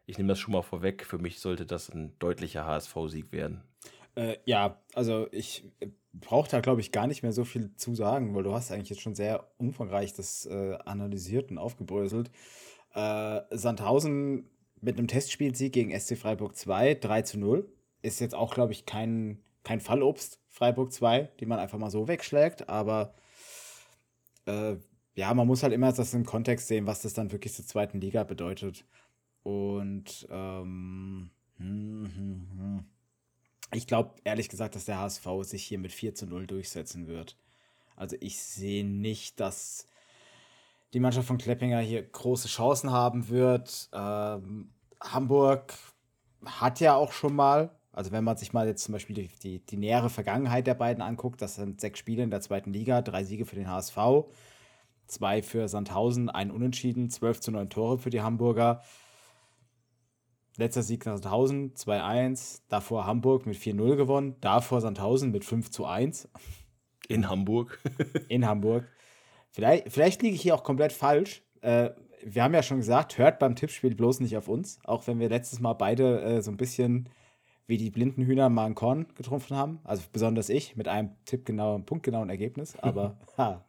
[0.06, 1.06] ich nehme das schon mal vorweg.
[1.06, 3.64] Für mich sollte das ein deutlicher HSV-Sieg werden.
[4.16, 7.96] Äh, ja, also ich äh, brauche da, glaube ich, gar nicht mehr so viel zu
[7.96, 12.32] sagen, weil du hast eigentlich jetzt schon sehr umfangreich das äh, analysiert und aufgebröselt.
[12.94, 14.50] Äh, Sandhausen
[14.82, 17.70] mit einem Testspielsieg gegen SC Freiburg 2, 3 zu 0
[18.02, 22.08] ist jetzt auch, glaube ich, kein, kein Fallobst, Freiburg 2, die man einfach mal so
[22.08, 23.14] wegschlägt, aber
[24.46, 24.78] äh,
[25.16, 28.00] ja, man muss halt immer das im Kontext sehen, was das dann wirklich zur zweiten
[28.00, 28.86] Liga bedeutet.
[29.44, 32.86] Und ähm, hm, hm, hm.
[33.74, 37.38] ich glaube ehrlich gesagt, dass der HSV sich hier mit 4 zu 0 durchsetzen wird.
[37.96, 39.88] Also ich sehe nicht, dass
[40.94, 43.90] die Mannschaft von Kleppinger hier große Chancen haben wird.
[43.94, 45.74] Ähm, Hamburg
[46.46, 49.60] hat ja auch schon mal also wenn man sich mal jetzt zum Beispiel die, die,
[49.66, 53.24] die nähere Vergangenheit der beiden anguckt, das sind sechs Spiele in der zweiten Liga, drei
[53.24, 53.98] Siege für den HSV,
[55.08, 58.84] zwei für Sandhausen, ein Unentschieden, 12 zu 9 Tore für die Hamburger.
[60.58, 66.30] Letzter Sieg Sandhausen 2-1, davor Hamburg mit 4-0 gewonnen, davor Sandhausen mit 5 zu 1.
[67.08, 67.80] In Hamburg.
[68.30, 68.88] in Hamburg.
[69.50, 71.42] Vielleicht, vielleicht liege ich hier auch komplett falsch.
[71.62, 71.90] Äh,
[72.24, 75.30] wir haben ja schon gesagt, hört beim Tippspiel bloß nicht auf uns, auch wenn wir
[75.30, 77.10] letztes Mal beide äh, so ein bisschen
[77.68, 79.80] wie die blinden Hühner mal ein Korn getrunken haben.
[79.84, 82.78] Also besonders ich mit einem tippgenauen, punktgenauen Ergebnis.
[82.80, 83.66] Aber ha,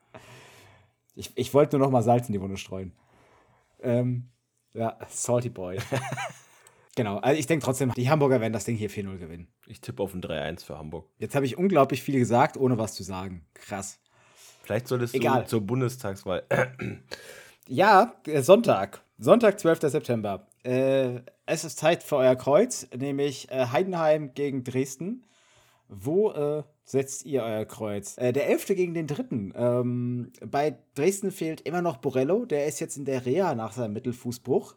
[1.14, 2.92] ich, ich wollte nur noch mal Salz in die Wunde streuen.
[3.82, 4.28] Ähm,
[4.72, 5.78] ja, Salty Boy.
[6.96, 9.48] genau, also ich denke trotzdem, die Hamburger werden das Ding hier 4-0 gewinnen.
[9.66, 11.08] Ich tippe auf ein 3-1 für Hamburg.
[11.18, 13.46] Jetzt habe ich unglaublich viel gesagt, ohne was zu sagen.
[13.54, 14.00] Krass.
[14.62, 15.42] Vielleicht solltest Egal.
[15.42, 16.44] du zur Bundestagswahl.
[17.66, 19.02] ja, Sonntag.
[19.18, 19.80] Sonntag, 12.
[19.90, 20.46] September.
[20.64, 25.24] Äh, es ist Zeit für euer Kreuz, nämlich äh, Heidenheim gegen Dresden.
[25.88, 28.18] Wo äh, setzt ihr euer Kreuz?
[28.18, 29.52] Äh, der Elfte gegen den Dritten.
[29.56, 32.44] Ähm, bei Dresden fehlt immer noch Borello.
[32.44, 34.74] Der ist jetzt in der Reha nach seinem Mittelfußbruch.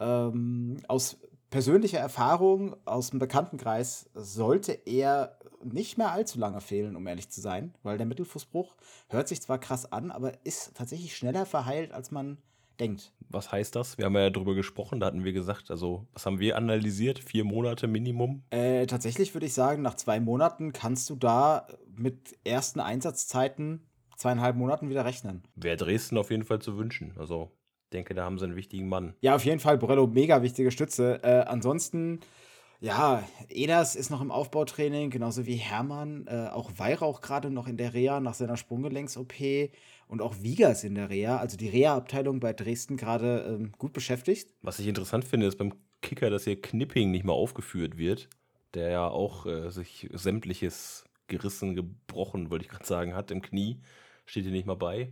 [0.00, 1.16] Ähm, aus
[1.50, 7.40] persönlicher Erfahrung aus dem Bekanntenkreis sollte er nicht mehr allzu lange fehlen, um ehrlich zu
[7.40, 8.74] sein, weil der Mittelfußbruch
[9.08, 12.38] hört sich zwar krass an, aber ist tatsächlich schneller verheilt, als man
[12.80, 13.12] denkt.
[13.28, 13.98] Was heißt das?
[13.98, 17.18] Wir haben ja darüber gesprochen, da hatten wir gesagt, also was haben wir analysiert?
[17.18, 18.42] Vier Monate Minimum?
[18.50, 24.56] Äh, tatsächlich würde ich sagen, nach zwei Monaten kannst du da mit ersten Einsatzzeiten zweieinhalb
[24.56, 25.42] Monaten wieder rechnen.
[25.56, 27.14] Wäre Dresden auf jeden Fall zu wünschen.
[27.18, 27.50] Also
[27.84, 29.14] ich denke, da haben sie einen wichtigen Mann.
[29.20, 31.20] Ja, auf jeden Fall, Borello, mega wichtige Stütze.
[31.22, 32.20] Äh, ansonsten,
[32.80, 36.26] ja, Edas ist noch im Aufbautraining, genauso wie Hermann.
[36.26, 39.70] Äh, auch Weihrauch gerade noch in der Reha nach seiner Sprunggelenks-OP
[40.14, 44.54] und auch Vigas in der Reha, also die Reha-Abteilung bei Dresden gerade ähm, gut beschäftigt.
[44.62, 48.28] Was ich interessant finde, ist beim Kicker, dass hier Knipping nicht mal aufgeführt wird,
[48.74, 53.80] der ja auch äh, sich sämtliches gerissen, gebrochen, wollte ich gerade sagen, hat im Knie,
[54.24, 55.10] steht hier nicht mal bei.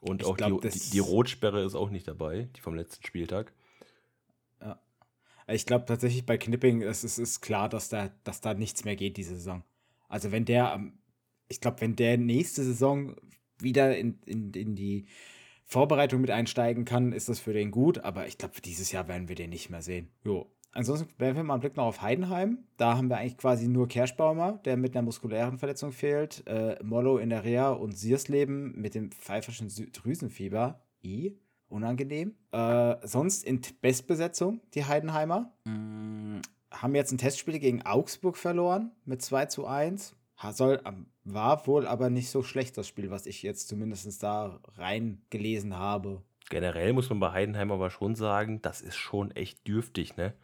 [0.00, 3.06] Und ich auch glaub, die, die, die, Rotsperre ist auch nicht dabei, die vom letzten
[3.06, 3.54] Spieltag.
[4.60, 4.78] Ja.
[5.46, 8.96] Ich glaube tatsächlich bei Knipping ist es ist klar, dass da, dass da nichts mehr
[8.96, 9.64] geht diese Saison.
[10.06, 10.78] Also wenn der,
[11.48, 13.16] ich glaube, wenn der nächste Saison
[13.58, 15.06] wieder in, in, in die
[15.64, 17.98] Vorbereitung mit einsteigen kann, ist das für den gut.
[17.98, 20.08] Aber ich glaube, dieses Jahr werden wir den nicht mehr sehen.
[20.24, 20.46] Jo.
[20.72, 22.58] ansonsten werfen wir mal einen Blick noch auf Heidenheim.
[22.76, 26.46] Da haben wir eigentlich quasi nur Kerschbaumer, der mit einer muskulären Verletzung fehlt.
[26.46, 30.82] Äh, Mollo in der Reha und Siersleben mit dem pfeiferschen Drüsenfieber.
[31.02, 31.38] I.
[31.68, 32.34] Unangenehm.
[32.52, 35.52] Äh, sonst in Bestbesetzung die Heidenheimer.
[35.64, 36.40] Mm,
[36.70, 40.14] haben jetzt ein Testspiel gegen Augsburg verloren mit 2 zu 1.
[40.52, 40.80] Soll,
[41.24, 46.22] war wohl aber nicht so schlecht, das Spiel, was ich jetzt zumindest da reingelesen habe.
[46.50, 50.34] Generell muss man bei Heidenheim aber schon sagen, das ist schon echt dürftig, ne?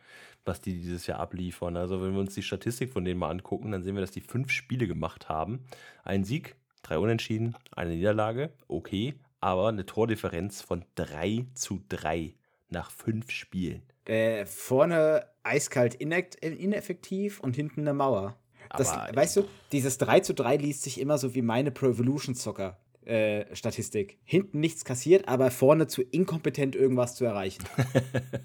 [0.46, 1.76] Was die dieses Jahr abliefern.
[1.76, 4.22] Also, wenn wir uns die Statistik von denen mal angucken, dann sehen wir, dass die
[4.22, 5.66] fünf Spiele gemacht haben.
[6.02, 12.34] Ein Sieg, drei Unentschieden, eine Niederlage, okay, aber eine Tordifferenz von 3 zu 3
[12.70, 13.82] nach fünf Spielen.
[14.06, 18.36] Äh, vorne eiskalt ineffektiv und hinten eine Mauer.
[18.76, 22.34] Das, weißt du, dieses 3 zu 3 liest sich immer so wie meine Pro Evolution
[22.34, 24.18] Soccer äh, Statistik.
[24.24, 27.64] Hinten nichts kassiert, aber vorne zu inkompetent irgendwas zu erreichen.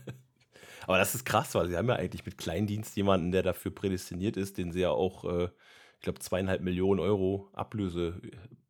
[0.87, 4.37] aber das ist krass, weil sie haben ja eigentlich mit Kleindienst jemanden, der dafür prädestiniert
[4.37, 5.49] ist, den sie ja auch, äh,
[6.05, 8.21] glaube, zweieinhalb Millionen Euro Ablöse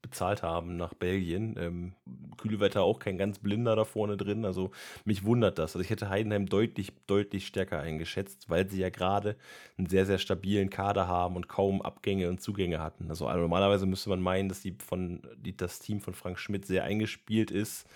[0.02, 1.56] bezahlt haben nach Belgien.
[1.58, 1.93] Ähm,
[2.38, 4.45] Kühlwetter auch kein ganz blinder da vorne drin.
[4.45, 4.71] Also
[5.04, 5.76] mich wundert das.
[5.76, 9.36] Also ich hätte Heidenheim deutlich, deutlich stärker eingeschätzt, weil sie ja gerade
[9.78, 13.10] einen sehr, sehr stabilen Kader haben und kaum Abgänge und Zugänge hatten.
[13.10, 16.84] Also normalerweise müsste man meinen, dass die von, die, das Team von Frank Schmidt sehr
[16.84, 17.88] eingespielt ist.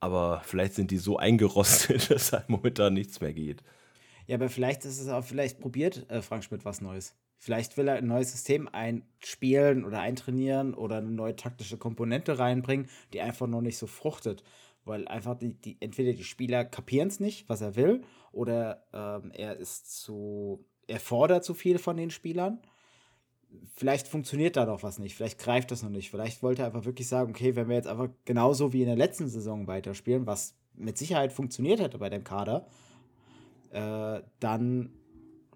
[0.00, 3.62] Aber vielleicht sind die so eingerostet, dass halt momentan nichts mehr geht.
[4.26, 7.14] Ja, aber vielleicht ist es auch, vielleicht probiert äh, Frank Schmidt was Neues.
[7.42, 12.90] Vielleicht will er ein neues System einspielen oder eintrainieren oder eine neue taktische Komponente reinbringen,
[13.14, 14.44] die einfach noch nicht so fruchtet.
[14.84, 19.30] Weil einfach die, die entweder die Spieler kapieren es nicht, was er will, oder ähm,
[19.32, 22.60] er ist zu, er fordert zu viel von den Spielern.
[23.74, 26.10] Vielleicht funktioniert da noch was nicht, vielleicht greift das noch nicht.
[26.10, 28.96] Vielleicht wollte er einfach wirklich sagen, okay, wenn wir jetzt einfach genauso wie in der
[28.96, 32.66] letzten Saison weiterspielen, was mit Sicherheit funktioniert hätte bei dem Kader,
[33.70, 34.92] äh, dann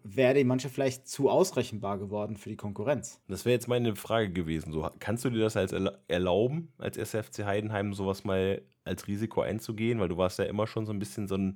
[0.05, 3.21] wäre die Mannschaft vielleicht zu ausrechenbar geworden für die Konkurrenz.
[3.27, 4.71] Das wäre jetzt meine Frage gewesen.
[4.71, 5.75] So, kannst du dir das als
[6.09, 9.99] erlauben, als SFC Heidenheim sowas mal als Risiko einzugehen?
[9.99, 11.55] Weil du warst ja immer schon so ein bisschen so ein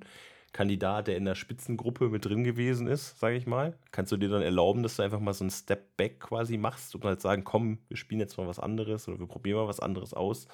[0.51, 3.77] Kandidat, der in der Spitzengruppe mit drin gewesen ist, sage ich mal.
[3.91, 6.95] Kannst du dir dann erlauben, dass du einfach mal so einen Step Back quasi machst
[6.95, 9.79] und halt sagen, komm, wir spielen jetzt mal was anderes oder wir probieren mal was
[9.79, 10.47] anderes aus?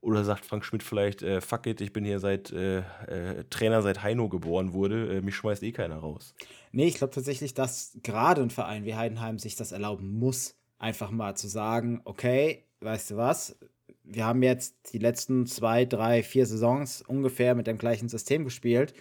[0.00, 3.82] Oder sagt Frank Schmidt vielleicht, äh, fuck it, ich bin hier seit äh, äh, Trainer
[3.82, 6.34] seit Heino geboren wurde, äh, mich schmeißt eh keiner raus.
[6.72, 11.10] Nee, ich glaube tatsächlich, dass gerade ein Verein wie Heidenheim sich das erlauben muss, einfach
[11.10, 13.58] mal zu sagen, okay, weißt du was,
[14.04, 18.94] wir haben jetzt die letzten zwei, drei, vier Saisons ungefähr mit dem gleichen System gespielt.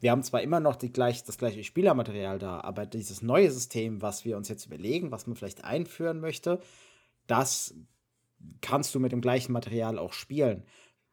[0.00, 4.24] Wir haben zwar immer noch gleich, das gleiche Spielermaterial da, aber dieses neue System, was
[4.24, 6.60] wir uns jetzt überlegen, was man vielleicht einführen möchte,
[7.26, 7.74] das
[8.60, 10.64] kannst du mit dem gleichen Material auch spielen.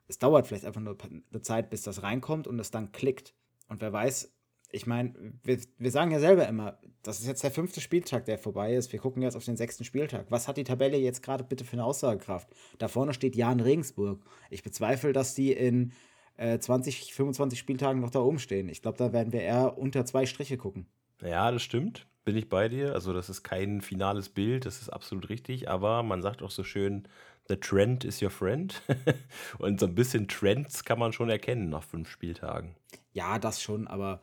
[0.08, 0.98] Es dauert vielleicht einfach nur
[1.32, 3.34] eine Zeit, bis das reinkommt und es dann klickt.
[3.68, 4.34] Und wer weiß,
[4.72, 5.13] ich meine,
[5.44, 8.92] wir, wir sagen ja selber immer, das ist jetzt der fünfte Spieltag, der vorbei ist.
[8.92, 10.28] Wir gucken jetzt auf den sechsten Spieltag.
[10.30, 12.50] Was hat die Tabelle jetzt gerade bitte für eine Aussagekraft?
[12.78, 14.24] Da vorne steht Jan Regensburg.
[14.50, 15.94] Ich bezweifle, dass die in
[16.38, 18.70] äh, 20, 25 Spieltagen noch da oben stehen.
[18.70, 20.88] Ich glaube, da werden wir eher unter zwei Striche gucken.
[21.22, 22.08] Ja, das stimmt.
[22.26, 22.94] Bin ich bei dir.
[22.94, 25.70] Also, das ist kein finales Bild, das ist absolut richtig.
[25.70, 27.08] Aber man sagt auch so schön,
[27.48, 28.82] the trend is your friend.
[29.58, 32.76] Und so ein bisschen Trends kann man schon erkennen nach fünf Spieltagen.
[33.12, 34.22] Ja, das schon, aber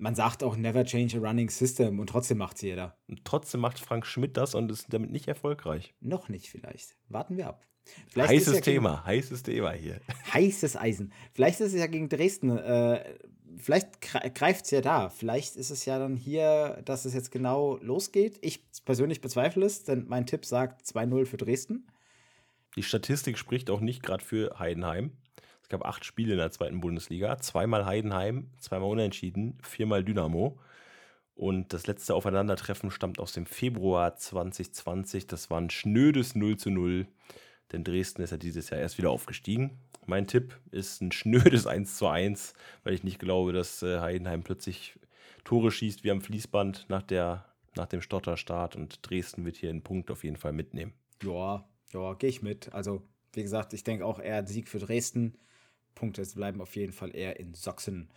[0.00, 2.96] man sagt auch never change a running system und trotzdem macht es jeder.
[3.06, 5.94] Und trotzdem macht Frank Schmidt das und ist damit nicht erfolgreich.
[6.00, 6.96] Noch nicht vielleicht.
[7.08, 7.66] Warten wir ab.
[8.08, 10.00] Vielleicht heißes ja Thema, gegen, heißes Thema hier.
[10.32, 11.12] Heißes Eisen.
[11.32, 13.14] Vielleicht ist es ja gegen Dresden, äh,
[13.58, 15.08] vielleicht greift es ja da.
[15.10, 18.38] Vielleicht ist es ja dann hier, dass es jetzt genau losgeht.
[18.42, 21.86] Ich persönlich bezweifle es, denn mein Tipp sagt 2-0 für Dresden.
[22.76, 25.12] Die Statistik spricht auch nicht gerade für Heidenheim
[25.70, 27.38] gab acht Spiele in der zweiten Bundesliga.
[27.38, 30.58] Zweimal Heidenheim, zweimal Unentschieden, viermal Dynamo.
[31.34, 35.26] Und das letzte Aufeinandertreffen stammt aus dem Februar 2020.
[35.26, 37.06] Das war ein schnödes 0 zu 0.
[37.72, 39.78] Denn Dresden ist ja dieses Jahr erst wieder aufgestiegen.
[40.06, 42.54] Mein Tipp ist ein schnödes 1 zu 1,
[42.84, 44.98] weil ich nicht glaube, dass äh, Heidenheim plötzlich
[45.44, 47.44] Tore schießt wie am Fließband nach, der,
[47.76, 48.76] nach dem Stotterstart.
[48.76, 50.92] Und Dresden wird hier einen Punkt auf jeden Fall mitnehmen.
[51.22, 52.72] Ja, ja, gehe ich mit.
[52.72, 53.02] Also,
[53.32, 55.38] wie gesagt, ich denke auch eher ein Sieg für Dresden.
[55.94, 58.10] Punkte bleiben auf jeden Fall eher in Sachsen.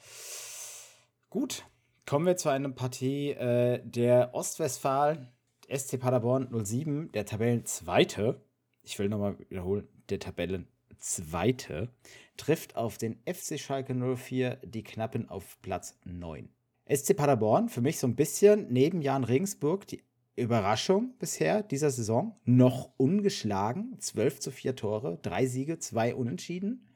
[1.30, 1.66] Gut,
[2.06, 5.28] kommen wir zu einer Partie äh, der Ostwestfalen,
[5.70, 8.42] SC Paderborn 07, der Tabellenzweite.
[8.84, 11.90] Ich will nochmal wiederholen, der Tabellenzweite
[12.38, 16.50] trifft auf den FC Schalke 04 die Knappen auf Platz 9.
[16.94, 20.04] SC Paderborn, für mich so ein bisschen neben Jan Regensburg die
[20.36, 22.36] Überraschung bisher dieser Saison.
[22.44, 26.93] Noch ungeschlagen, 12 zu 4 Tore, drei Siege, zwei Unentschieden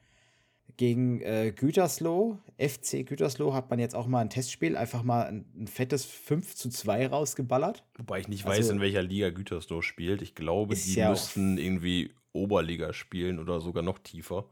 [0.78, 5.44] gegen äh, Gütersloh, FC Gütersloh, hat man jetzt auch mal ein Testspiel, einfach mal ein,
[5.58, 7.84] ein fettes 5 zu 2 rausgeballert.
[7.98, 10.22] Wobei ich nicht Also- weiß, in welcher Liga Gütersloh spielt.
[10.22, 14.48] Ich glaube, die ja müssten irgendwie Oberliga spielen oder sogar noch tiefer.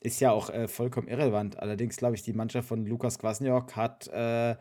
[0.00, 1.58] Ist ja auch äh, vollkommen irrelevant.
[1.58, 4.56] Allerdings glaube ich, die Mannschaft von Lukas Kwasniok hat, äh,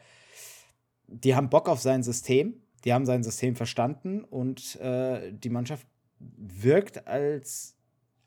[1.07, 2.53] die haben Bock auf sein System,
[2.85, 5.85] die haben sein System verstanden und äh, die Mannschaft
[6.19, 7.75] wirkt als,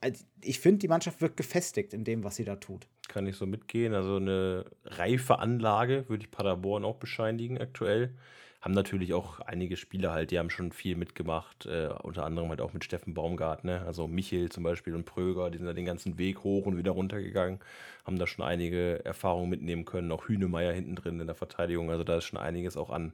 [0.04, 2.86] als ich finde, die Mannschaft wirkt gefestigt in dem, was sie da tut.
[3.08, 3.94] Kann ich so mitgehen.
[3.94, 8.14] Also eine reife Anlage würde ich Paderborn auch bescheinigen aktuell.
[8.60, 12.60] Haben natürlich auch einige Spieler halt, die haben schon viel mitgemacht, äh, unter anderem halt
[12.60, 13.82] auch mit Steffen Baumgart, ne?
[13.86, 16.92] Also Michel zum Beispiel und Pröger, die sind da den ganzen Weg hoch und wieder
[16.92, 17.60] runter gegangen,
[18.04, 22.04] haben da schon einige Erfahrungen mitnehmen können, auch Hühnemeier hinten drin in der Verteidigung, also
[22.04, 23.12] da ist schon einiges auch an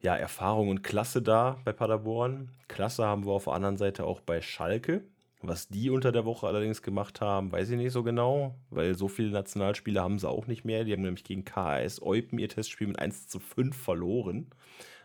[0.00, 2.50] ja, Erfahrung und Klasse da bei Paderborn.
[2.68, 5.02] Klasse haben wir auf der anderen Seite auch bei Schalke.
[5.48, 9.06] Was die unter der Woche allerdings gemacht haben, weiß ich nicht so genau, weil so
[9.06, 10.84] viele Nationalspieler haben sie auch nicht mehr.
[10.84, 14.48] Die haben nämlich gegen KAS Eupen ihr Testspiel mit 1 zu 5 verloren.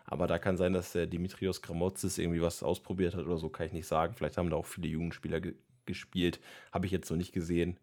[0.05, 3.67] Aber da kann sein, dass der Dimitrios Gramotzis irgendwie was ausprobiert hat oder so, kann
[3.67, 4.15] ich nicht sagen.
[4.15, 5.53] Vielleicht haben da auch viele Jugendspieler ge
[5.85, 6.39] gespielt.
[6.71, 7.79] Habe ich jetzt so nicht gesehen.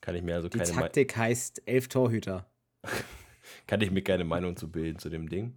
[0.00, 0.82] Kann ich mir also Die keine Meinung.
[0.84, 2.46] Taktik heißt elf Torhüter.
[3.66, 5.56] kann ich mir keine Meinung zu bilden zu dem Ding.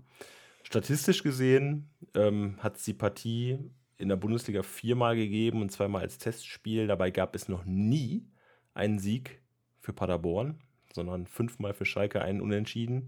[0.63, 3.59] Statistisch gesehen ähm, hat es die Partie
[3.97, 6.87] in der Bundesliga viermal gegeben und zweimal als Testspiel.
[6.87, 8.25] Dabei gab es noch nie
[8.73, 9.41] einen Sieg
[9.79, 10.59] für Paderborn,
[10.93, 13.07] sondern fünfmal für Schalke einen Unentschieden.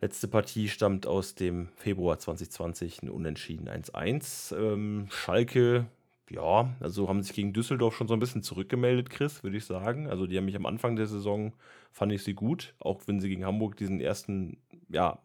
[0.00, 4.56] Letzte Partie stammt aus dem Februar 2020, ein Unentschieden 1-1.
[4.56, 5.86] Ähm, Schalke,
[6.28, 10.08] ja, also haben sich gegen Düsseldorf schon so ein bisschen zurückgemeldet, Chris, würde ich sagen.
[10.08, 11.52] Also die haben mich am Anfang der Saison,
[11.92, 14.58] fand ich sie gut, auch wenn sie gegen Hamburg diesen ersten,
[14.88, 15.18] ja,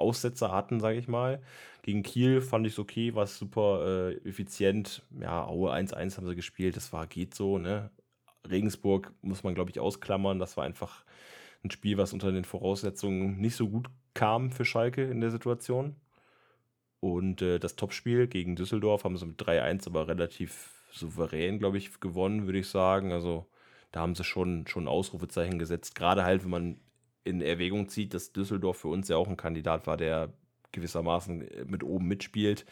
[0.00, 1.40] Aussetzer hatten, sage ich mal.
[1.82, 5.02] Gegen Kiel fand ich es okay, war super äh, effizient.
[5.20, 7.90] Ja, Aue 1-1 haben sie gespielt, das war, geht so, ne?
[8.48, 10.38] Regensburg muss man, glaube ich, ausklammern.
[10.38, 11.04] Das war einfach
[11.62, 15.96] ein Spiel, was unter den Voraussetzungen nicht so gut kam für Schalke in der Situation.
[17.00, 22.00] Und äh, das Topspiel gegen Düsseldorf haben sie mit 3-1 aber relativ souverän, glaube ich,
[22.00, 23.12] gewonnen, würde ich sagen.
[23.12, 23.46] Also
[23.92, 25.94] da haben sie schon, schon Ausrufezeichen gesetzt.
[25.94, 26.80] Gerade halt, wenn man
[27.24, 30.32] in Erwägung zieht, dass Düsseldorf für uns ja auch ein Kandidat war, der
[30.72, 32.66] gewissermaßen äh, mit oben mitspielt.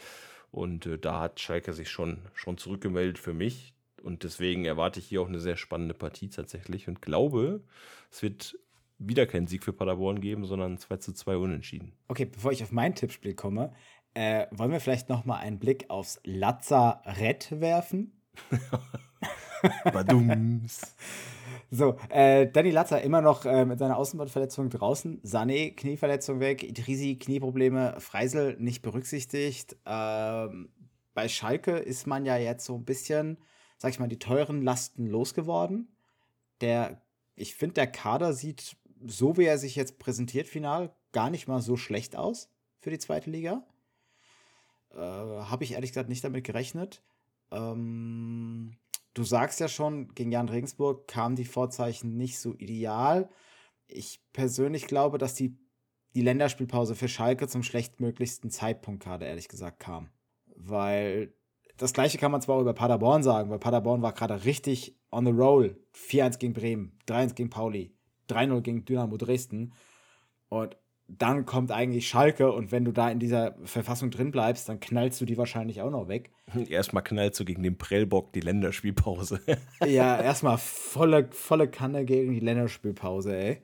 [0.51, 3.75] Und äh, da hat Schalke sich schon, schon zurückgemeldet für mich.
[4.03, 7.63] Und deswegen erwarte ich hier auch eine sehr spannende Partie tatsächlich und glaube,
[8.11, 8.57] es wird
[8.99, 11.93] wieder keinen Sieg für Paderborn geben, sondern 2 zu 2 unentschieden.
[12.09, 13.73] Okay, bevor ich auf mein Tippspiel komme,
[14.15, 18.21] äh, wollen wir vielleicht noch mal einen Blick aufs Lazarett werfen?
[19.85, 20.97] Badums.
[21.71, 25.21] So, äh, Danny Latzer immer noch äh, mit seiner Außenbandverletzung draußen.
[25.23, 26.63] Sané, Knieverletzung weg.
[26.63, 28.01] Idrisi, Knieprobleme.
[28.01, 29.77] Freisel nicht berücksichtigt.
[29.85, 30.71] Ähm,
[31.13, 33.37] bei Schalke ist man ja jetzt so ein bisschen,
[33.77, 35.95] sag ich mal, die teuren Lasten losgeworden.
[36.63, 37.03] Der,
[37.37, 38.77] ich finde, der Kader sieht,
[39.07, 42.51] so wie er sich jetzt präsentiert, final, gar nicht mal so schlecht aus
[42.81, 43.63] für die zweite Liga.
[44.95, 47.03] Äh, Habe ich ehrlich gesagt nicht damit gerechnet.
[47.51, 48.79] Ähm,
[49.15, 53.29] du sagst ja schon, gegen Jan Regensburg kamen die Vorzeichen nicht so ideal.
[53.87, 55.59] Ich persönlich glaube, dass die,
[56.15, 60.11] die Länderspielpause für Schalke zum schlechtmöglichsten Zeitpunkt gerade, ehrlich gesagt, kam.
[60.57, 61.35] Weil
[61.77, 65.25] das gleiche kann man zwar auch über Paderborn sagen, weil Paderborn war gerade richtig on
[65.25, 65.77] the roll.
[65.95, 67.95] 4-1 gegen Bremen, 3-1 gegen Pauli,
[68.29, 69.73] 3-0 gegen Dynamo Dresden.
[70.49, 70.77] Und
[71.09, 75.21] dann kommt eigentlich Schalke und wenn du da in dieser Verfassung drin bleibst, dann knallst
[75.21, 76.31] du die wahrscheinlich auch noch weg.
[76.69, 79.41] Erstmal knallst du gegen den Prellbock die Länderspielpause.
[79.87, 83.63] Ja, erstmal volle, volle Kanne gegen die Länderspielpause, ey.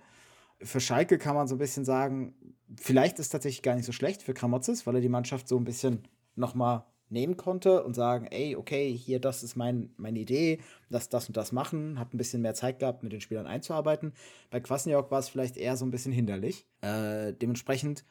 [0.63, 2.35] Für Schalke kann man so ein bisschen sagen,
[2.81, 5.59] vielleicht ist es tatsächlich gar nicht so schlecht für Kramotzes, weil er die Mannschaft so
[5.59, 10.61] ein bisschen nochmal nehmen konnte und sagen, ey, okay, hier, das ist mein, meine Idee,
[10.91, 14.13] das, das und das machen, hat ein bisschen mehr Zeit gehabt, mit den Spielern einzuarbeiten.
[14.51, 16.67] Bei Kwasniok war es vielleicht eher so ein bisschen hinderlich.
[16.83, 18.05] Äh, dementsprechend,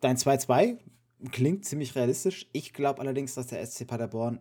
[0.00, 0.78] dein 2-2
[1.32, 2.48] klingt ziemlich realistisch.
[2.52, 4.40] Ich glaube allerdings, dass der SC Paderborn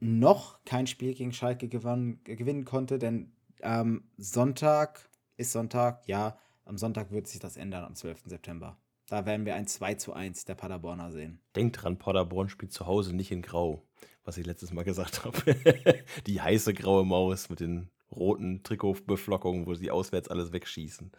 [0.00, 6.78] noch kein Spiel gegen Schalke gewann, gewinnen konnte, denn am Sonntag ist Sonntag, ja, am
[6.78, 8.24] Sonntag wird sich das ändern, am 12.
[8.26, 8.76] September.
[9.06, 11.40] Da werden wir ein 2 zu 1 der Paderborner sehen.
[11.56, 13.82] Denkt dran, Paderborn spielt zu Hause nicht in Grau,
[14.24, 15.38] was ich letztes Mal gesagt habe.
[16.26, 21.12] die heiße graue Maus mit den roten Trikotbeflockungen, wo sie auswärts alles wegschießen.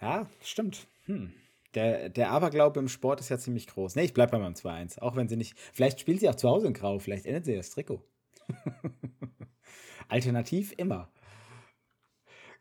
[0.00, 0.86] Ja, stimmt.
[1.04, 1.32] Hm.
[1.74, 3.94] Der, der Aberglaube im Sport ist ja ziemlich groß.
[3.96, 5.00] Ne, ich bleibe bei meinem 2-1.
[5.00, 5.58] Auch wenn sie nicht.
[5.58, 6.98] Vielleicht spielt sie auch zu Hause in Grau.
[6.98, 8.02] Vielleicht ändert sie das Trikot.
[10.08, 11.12] Alternativ immer.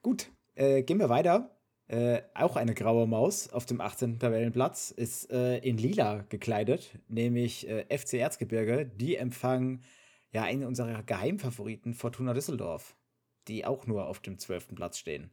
[0.02, 1.57] Gut, äh, gehen wir weiter.
[1.88, 4.20] Äh, auch eine graue Maus auf dem 18.
[4.20, 8.86] Tabellenplatz ist äh, in lila gekleidet, nämlich äh, FC Erzgebirge.
[8.86, 9.84] Die empfangen
[10.32, 12.96] ja einen unserer Geheimfavoriten, Fortuna Düsseldorf.
[13.48, 15.32] die auch nur auf dem zwölften Platz stehen.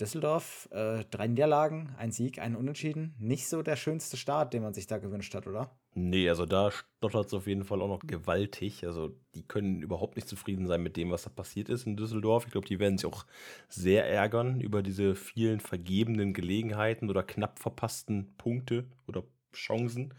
[0.00, 3.14] Düsseldorf, äh, drei Niederlagen, ein Sieg, ein Unentschieden.
[3.18, 5.78] Nicht so der schönste Start, den man sich da gewünscht hat, oder?
[5.94, 8.86] Nee, also da stottert es auf jeden Fall auch noch gewaltig.
[8.86, 12.46] Also die können überhaupt nicht zufrieden sein mit dem, was da passiert ist in Düsseldorf.
[12.46, 13.26] Ich glaube, die werden sich auch
[13.68, 20.14] sehr ärgern über diese vielen vergebenen Gelegenheiten oder knapp verpassten Punkte oder Chancen,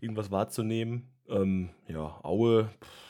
[0.00, 1.08] irgendwas wahrzunehmen.
[1.28, 2.70] Ähm, ja, Aue.
[2.80, 3.06] Pff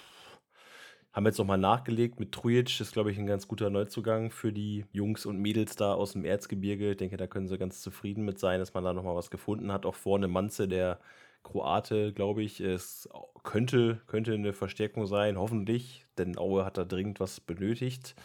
[1.17, 4.85] haben jetzt nochmal nachgelegt mit Trujic, ist, glaube ich, ein ganz guter Neuzugang für die
[4.93, 6.91] Jungs und Mädels da aus dem Erzgebirge.
[6.91, 9.73] Ich denke, da können sie ganz zufrieden mit sein, dass man da nochmal was gefunden
[9.73, 9.87] hat.
[9.87, 11.01] Auch vorne Manze, der
[11.47, 13.09] Kroate, glaube ich, es
[13.45, 18.17] könnte, könnte eine Verstärkung sein, hoffentlich, denn Aue hat da dringend was benötigt.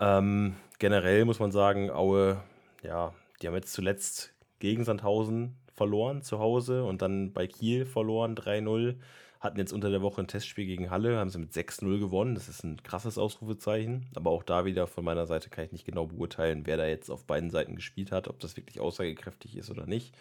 [0.00, 2.42] Ähm, generell muss man sagen, Aue,
[2.82, 8.34] ja, die haben jetzt zuletzt gegen Sandhausen verloren zu Hause und dann bei Kiel verloren
[8.34, 8.96] 3-0
[9.40, 12.34] hatten jetzt unter der Woche ein Testspiel gegen Halle, haben sie mit 6-0 gewonnen.
[12.34, 14.06] Das ist ein krasses Ausrufezeichen.
[14.16, 17.10] Aber auch da wieder von meiner Seite kann ich nicht genau beurteilen, wer da jetzt
[17.10, 20.16] auf beiden Seiten gespielt hat, ob das wirklich aussagekräftig ist oder nicht.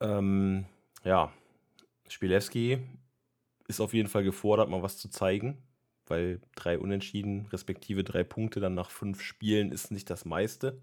[0.00, 0.66] Ähm,
[1.04, 1.32] ja,
[2.08, 2.78] Spielewski
[3.68, 5.58] ist auf jeden Fall gefordert, mal was zu zeigen,
[6.06, 10.80] weil drei Unentschieden, respektive drei Punkte dann nach fünf Spielen ist nicht das meiste.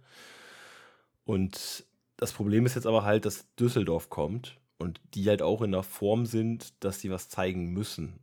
[1.26, 1.86] Und
[2.18, 5.84] das Problem ist jetzt aber halt, dass Düsseldorf kommt und die halt auch in der
[5.84, 8.20] Form sind, dass sie was zeigen müssen.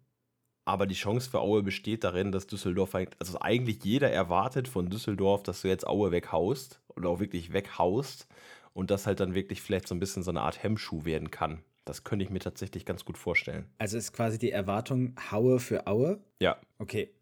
[0.65, 5.43] Aber die Chance für Aue besteht darin, dass Düsseldorf, also eigentlich jeder erwartet von Düsseldorf,
[5.43, 8.29] dass du jetzt Aue weghaust oder auch wirklich weghaust
[8.73, 11.65] und das halt dann wirklich vielleicht so ein bisschen so eine Art Hemmschuh werden kann.
[11.85, 13.69] Das könnte ich mir tatsächlich ganz gut vorstellen.
[13.79, 16.21] Also ist quasi die Erwartung Haue für Aue?
[16.41, 16.59] Ja.
[16.79, 17.15] Okay.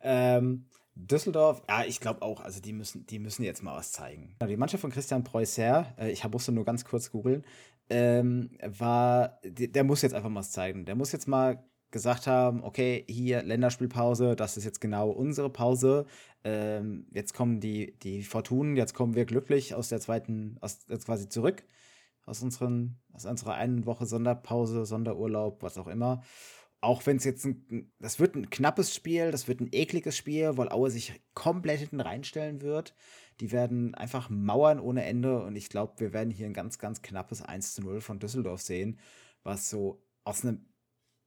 [0.00, 4.36] Ähm, Düsseldorf, ja, ich glaube auch, also die müssen, die müssen jetzt mal was zeigen.
[4.42, 7.44] Die Mannschaft von Christian Preußer, äh, ich musste nur ganz kurz googeln,
[7.88, 10.84] ähm, war, der muss jetzt einfach mal was zeigen.
[10.84, 16.04] Der muss jetzt mal gesagt haben, okay, hier Länderspielpause, das ist jetzt genau unsere Pause.
[16.44, 21.28] Ähm, jetzt kommen die, die Fortunen, jetzt kommen wir glücklich aus der zweiten, aus, quasi
[21.28, 21.64] zurück
[22.28, 26.22] aus, unseren, aus unserer einen Woche Sonderpause, Sonderurlaub, was auch immer.
[26.80, 30.56] Auch wenn es jetzt ein, das wird ein knappes Spiel, das wird ein ekliges Spiel,
[30.56, 32.94] weil Aue sich komplett hinten reinstellen wird.
[33.40, 37.02] Die werden einfach mauern ohne Ende und ich glaube, wir werden hier ein ganz, ganz
[37.02, 38.98] knappes 1 zu 0 von Düsseldorf sehen,
[39.42, 40.66] was so aus einem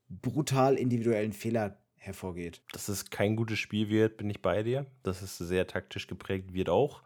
[0.07, 2.61] brutal individuellen Fehler hervorgeht.
[2.71, 4.85] Dass es kein gutes Spiel wird, bin ich bei dir.
[5.03, 7.03] Dass es sehr taktisch geprägt wird auch.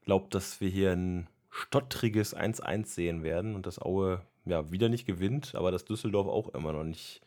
[0.00, 4.88] Ich glaube, dass wir hier ein stottriges 1-1 sehen werden und dass Aue ja wieder
[4.88, 7.20] nicht gewinnt, aber dass Düsseldorf auch immer noch nicht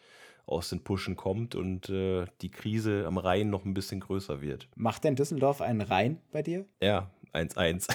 [0.45, 4.67] aus den Pushen kommt und äh, die Krise am Rhein noch ein bisschen größer wird.
[4.75, 6.65] Macht denn Düsseldorf einen Rhein bei dir?
[6.81, 7.87] Ja, 1-1.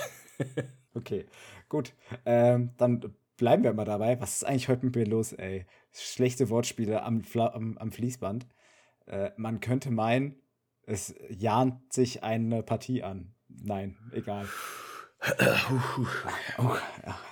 [0.94, 1.26] okay,
[1.68, 1.92] gut.
[2.24, 4.20] Ähm, dann bleiben wir mal dabei.
[4.20, 5.66] Was ist eigentlich heute mit mir los, ey?
[5.92, 8.46] Schlechte Wortspiele am, am, am Fließband.
[9.06, 10.36] Äh, man könnte meinen,
[10.82, 13.34] es jahnt sich eine Partie an.
[13.48, 14.46] Nein, egal.
[16.58, 16.76] Oh,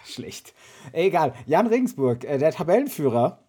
[0.05, 0.55] schlecht.
[0.93, 1.35] Egal.
[1.47, 3.47] Jan Regensburg, äh, der Tabellenführer,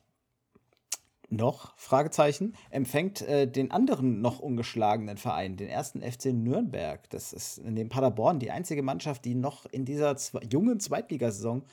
[1.29, 7.09] noch, Fragezeichen, empfängt äh, den anderen noch ungeschlagenen Verein, den ersten FC Nürnberg.
[7.09, 11.63] Das ist in dem Paderborn die einzige Mannschaft, die noch in dieser zwe jungen Zweitligasaison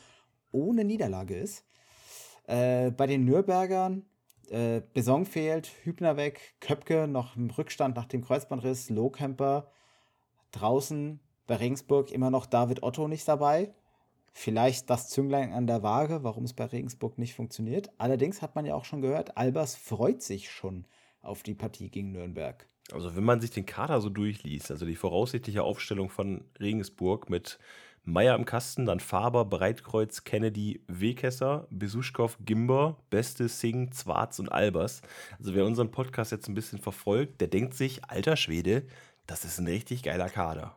[0.50, 1.64] ohne Niederlage ist.
[2.46, 4.04] Äh, bei den Nürnbergern,
[4.50, 9.70] äh, Beson fehlt, Hübner weg, Köpke noch im Rückstand nach dem Kreuzbandriss, Lohkemper
[10.50, 13.74] draußen, bei Regensburg immer noch David Otto nicht dabei.
[14.32, 17.90] Vielleicht das Zünglein an der Waage, warum es bei Regensburg nicht funktioniert.
[17.98, 20.86] Allerdings hat man ja auch schon gehört, Albers freut sich schon
[21.22, 22.68] auf die Partie gegen Nürnberg.
[22.92, 27.58] Also wenn man sich den Kader so durchliest, also die voraussichtliche Aufstellung von Regensburg mit
[28.02, 35.00] Meier im Kasten, dann Faber, Breitkreuz, Kennedy, Wekesser, Besuschkow, Gimber, Beste, Singh, Zwarz und Albers.
[35.38, 38.86] Also wer unseren Podcast jetzt ein bisschen verfolgt, der denkt sich, alter Schwede,
[39.26, 40.76] das ist ein richtig geiler Kader.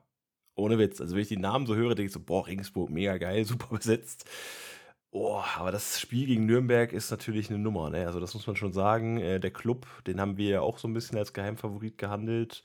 [0.58, 1.00] Ohne Witz.
[1.00, 3.76] Also wenn ich die Namen so höre, denke ich so, boah, Regensburg, mega geil, super
[3.76, 4.26] besetzt.
[5.12, 7.90] Oh, aber das Spiel gegen Nürnberg ist natürlich eine Nummer.
[7.90, 8.06] Ne?
[8.08, 9.18] Also das muss man schon sagen.
[9.18, 12.64] Äh, der Club, den haben wir ja auch so ein bisschen als Geheimfavorit gehandelt,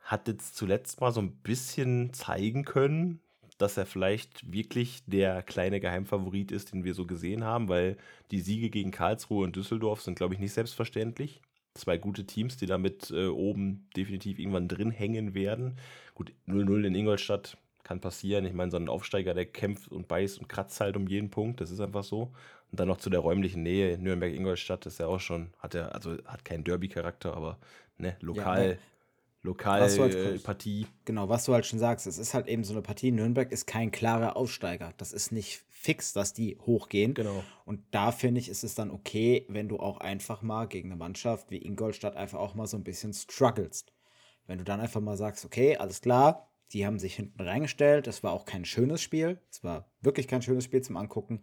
[0.00, 3.20] hat jetzt zuletzt mal so ein bisschen zeigen können,
[3.58, 7.96] dass er vielleicht wirklich der kleine Geheimfavorit ist, den wir so gesehen haben, weil
[8.30, 11.42] die Siege gegen Karlsruhe und Düsseldorf sind, glaube ich, nicht selbstverständlich
[11.78, 15.76] zwei gute Teams, die damit äh, oben definitiv irgendwann drin hängen werden.
[16.18, 18.44] Gut, 0-0 in Ingolstadt kann passieren.
[18.44, 21.60] Ich meine, so ein Aufsteiger, der kämpft und beißt und kratzt halt um jeden Punkt.
[21.60, 22.32] Das ist einfach so.
[22.72, 23.96] Und dann noch zu der räumlichen Nähe.
[23.98, 27.56] Nürnberg-Ingolstadt ist ja auch schon, hat ja, also hat keinen Derby-Charakter, aber
[27.98, 28.62] ne, lokal.
[28.62, 28.78] Ja, ne.
[29.42, 30.86] Lokalpartie.
[30.86, 33.12] Halt, genau, was du halt schon sagst, es ist halt eben so eine Partie.
[33.12, 34.92] Nürnberg ist kein klarer Aufsteiger.
[34.96, 37.14] Das ist nicht fix, dass die hochgehen.
[37.14, 37.44] Genau.
[37.64, 40.98] Und da finde ich, ist es dann okay, wenn du auch einfach mal gegen eine
[40.98, 43.92] Mannschaft wie Ingolstadt einfach auch mal so ein bisschen strugglest.
[44.48, 48.24] Wenn du dann einfach mal sagst, okay, alles klar, die haben sich hinten reingestellt, das
[48.24, 51.42] war auch kein schönes Spiel, es war wirklich kein schönes Spiel zum Angucken,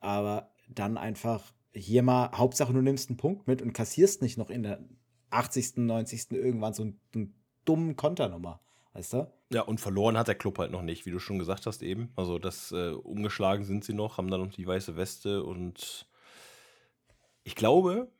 [0.00, 4.50] aber dann einfach hier mal, Hauptsache du nimmst einen Punkt mit und kassierst nicht noch
[4.50, 4.80] in der
[5.30, 6.32] 80., 90.
[6.32, 7.34] irgendwann so einen, einen
[7.64, 8.60] dummen Konternummer.
[8.94, 9.30] Weißt du?
[9.52, 12.10] Ja, und verloren hat der Club halt noch nicht, wie du schon gesagt hast eben.
[12.16, 16.08] Also das äh, umgeschlagen sind sie noch, haben dann noch die weiße Weste und
[17.44, 18.10] ich glaube,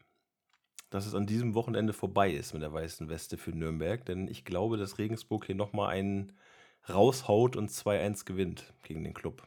[0.90, 4.44] dass es an diesem Wochenende vorbei ist mit der weißen Weste für Nürnberg, denn ich
[4.44, 6.32] glaube, dass Regensburg hier nochmal einen
[6.88, 9.46] raushaut und 2-1 gewinnt gegen den Club.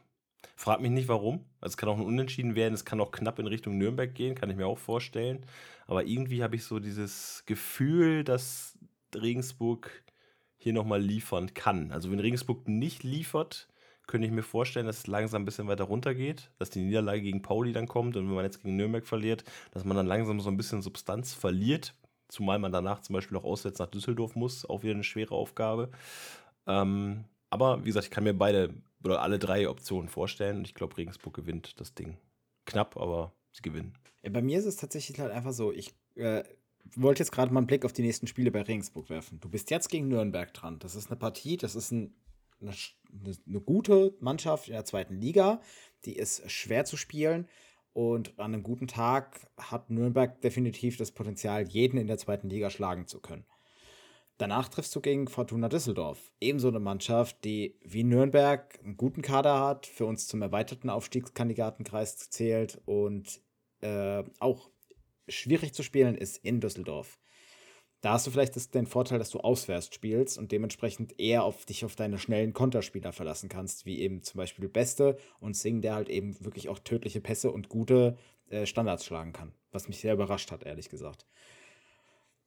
[0.56, 1.44] Frag mich nicht warum.
[1.60, 4.34] Also es kann auch ein Unentschieden werden, es kann auch knapp in Richtung Nürnberg gehen,
[4.34, 5.44] kann ich mir auch vorstellen.
[5.86, 8.78] Aber irgendwie habe ich so dieses Gefühl, dass
[9.14, 9.90] Regensburg
[10.58, 11.90] hier nochmal liefern kann.
[11.90, 13.68] Also wenn Regensburg nicht liefert,
[14.12, 17.22] könnte ich mir vorstellen, dass es langsam ein bisschen weiter runter geht, dass die Niederlage
[17.22, 20.38] gegen Pauli dann kommt und wenn man jetzt gegen Nürnberg verliert, dass man dann langsam
[20.38, 21.94] so ein bisschen Substanz verliert,
[22.28, 25.88] zumal man danach zum Beispiel auch auswärts nach Düsseldorf muss, auch wieder eine schwere Aufgabe.
[26.66, 30.74] Ähm, aber wie gesagt, ich kann mir beide oder alle drei Optionen vorstellen und ich
[30.74, 32.18] glaube, Regensburg gewinnt das Ding.
[32.66, 33.94] Knapp, aber sie gewinnen.
[34.30, 36.44] Bei mir ist es tatsächlich halt einfach so, ich äh,
[36.96, 39.40] wollte jetzt gerade mal einen Blick auf die nächsten Spiele bei Regensburg werfen.
[39.40, 40.78] Du bist jetzt gegen Nürnberg dran.
[40.80, 42.14] Das ist eine Partie, das ist ein,
[42.62, 42.74] eine,
[43.46, 45.60] eine gute Mannschaft in der zweiten Liga.
[46.04, 47.48] Die ist schwer zu spielen.
[47.92, 52.70] Und an einem guten Tag hat Nürnberg definitiv das Potenzial, jeden in der zweiten Liga
[52.70, 53.44] schlagen zu können.
[54.38, 56.32] Danach triffst du gegen Fortuna Düsseldorf.
[56.40, 62.30] Ebenso eine Mannschaft, die wie Nürnberg einen guten Kader hat, für uns zum erweiterten Aufstiegskandidatenkreis
[62.30, 63.42] zählt und
[63.82, 64.70] äh, auch
[65.28, 67.18] schwierig zu spielen ist in Düsseldorf.
[68.02, 71.64] Da hast du vielleicht das, den Vorteil, dass du auswärts spielst und dementsprechend eher auf
[71.64, 75.94] dich auf deine schnellen Konterspieler verlassen kannst, wie eben zum Beispiel Beste und Sing, der
[75.94, 78.18] halt eben wirklich auch tödliche Pässe und gute
[78.50, 79.52] äh, Standards schlagen kann.
[79.70, 81.26] Was mich sehr überrascht hat, ehrlich gesagt.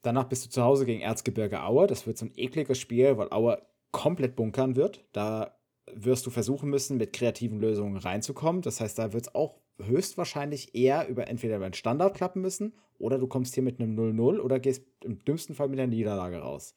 [0.01, 1.87] Danach bist du zu Hause gegen Erzgebirge Aue.
[1.87, 5.05] Das wird so ein ekliges Spiel, weil Aue komplett bunkern wird.
[5.13, 5.57] Da
[5.89, 8.61] wirst du versuchen müssen, mit kreativen Lösungen reinzukommen.
[8.61, 12.73] Das heißt, da wird es auch höchstwahrscheinlich eher über entweder über einen Standard klappen müssen
[12.97, 16.37] oder du kommst hier mit einem 0-0 oder gehst im dümmsten Fall mit der Niederlage
[16.37, 16.75] raus.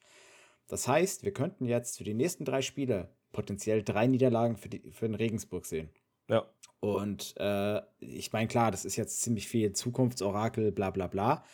[0.66, 4.90] Das heißt, wir könnten jetzt für die nächsten drei Spiele potenziell drei Niederlagen für, die,
[4.90, 5.90] für den Regensburg sehen.
[6.28, 6.46] Ja.
[6.80, 11.44] Und äh, ich meine, klar, das ist jetzt ziemlich viel Zukunftsorakel, bla bla bla.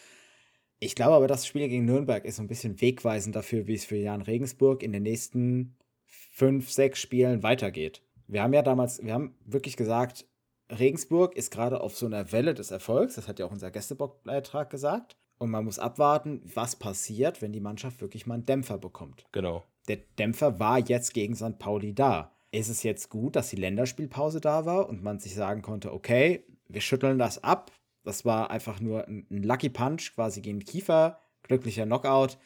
[0.81, 3.85] Ich glaube aber, das Spiel gegen Nürnberg ist so ein bisschen wegweisend dafür, wie es
[3.85, 8.03] für Jan Regensburg in den nächsten fünf, sechs Spielen weitergeht.
[8.27, 10.27] Wir haben ja damals, wir haben wirklich gesagt,
[10.71, 14.71] Regensburg ist gerade auf so einer Welle des Erfolgs, das hat ja auch unser Gästebeitrag
[14.71, 15.17] gesagt.
[15.39, 19.27] Und man muss abwarten, was passiert, wenn die Mannschaft wirklich mal einen Dämpfer bekommt.
[19.33, 19.65] Genau.
[19.89, 21.59] Der Dämpfer war jetzt gegen St.
[21.59, 22.33] Pauli da.
[22.53, 26.45] Ist es jetzt gut, dass die Länderspielpause da war und man sich sagen konnte, okay,
[26.69, 27.73] wir schütteln das ab,
[28.05, 32.39] das war einfach nur ein, ein Lucky Punch, quasi gegen Kiefer, glücklicher Knockout.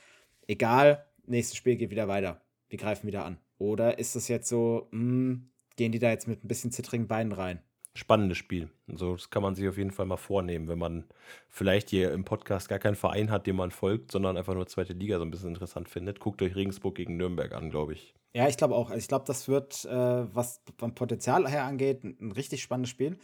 [0.47, 2.41] Egal, nächstes Spiel geht wieder weiter.
[2.69, 3.39] Wir greifen wieder an.
[3.59, 7.09] Oder ist das jetzt so, mh, hm, gehen die da jetzt mit ein bisschen zittrigen
[7.09, 7.61] Beinen rein?
[7.95, 8.71] Spannendes Spiel.
[8.89, 11.05] Also das kann man sich auf jeden Fall mal vornehmen, wenn man
[11.49, 14.93] vielleicht hier im Podcast gar keinen Verein hat, dem man folgt, sondern einfach nur zweite
[14.93, 16.21] Liga so ein bisschen interessant findet.
[16.21, 18.15] Guckt euch Regensburg gegen Nürnberg an, glaube ich.
[18.35, 18.91] Ja, ich glaube auch.
[18.91, 22.91] Also ich glaube, das wird, äh, was beim Potenzial her angeht, ein, ein richtig spannendes
[22.91, 23.19] Spiel.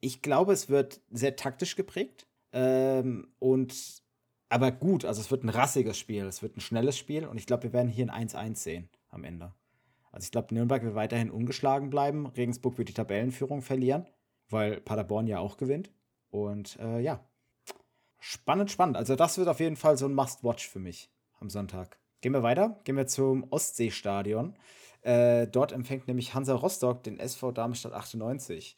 [0.00, 2.26] Ich glaube, es wird sehr taktisch geprägt.
[2.52, 3.74] Ähm, und
[4.48, 7.46] aber gut, also es wird ein rassiges Spiel, es wird ein schnelles Spiel und ich
[7.46, 9.52] glaube, wir werden hier ein 1-1 sehen am Ende.
[10.14, 12.26] Also ich glaube, Nürnberg wird weiterhin ungeschlagen bleiben.
[12.26, 14.06] Regensburg wird die Tabellenführung verlieren,
[14.48, 15.90] weil Paderborn ja auch gewinnt.
[16.30, 17.28] Und äh, ja,
[18.20, 18.96] spannend, spannend.
[18.96, 21.10] Also das wird auf jeden Fall so ein Must-Watch für mich
[21.40, 21.98] am Sonntag.
[22.20, 24.54] Gehen wir weiter, gehen wir zum Ostseestadion.
[25.02, 28.76] Äh, dort empfängt nämlich Hansa Rostock den SV Darmstadt 98.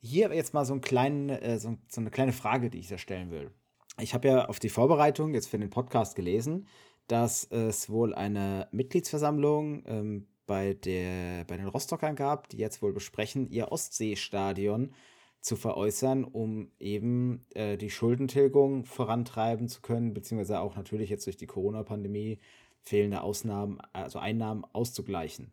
[0.00, 2.96] Hier jetzt mal so, einen kleinen, äh, so, so eine kleine Frage, die ich da
[2.96, 3.50] stellen will.
[3.98, 6.66] Ich habe ja auf die Vorbereitung jetzt für den Podcast gelesen,
[7.06, 12.92] dass es wohl eine Mitgliedsversammlung ähm, bei, der, bei den Rostockern gab, die jetzt wohl
[12.92, 14.92] besprechen, ihr Ostseestadion
[15.40, 21.36] zu veräußern, um eben äh, die Schuldentilgung vorantreiben zu können, beziehungsweise auch natürlich jetzt durch
[21.36, 22.40] die Corona-Pandemie
[22.80, 25.52] fehlende Ausnahmen, also Einnahmen auszugleichen.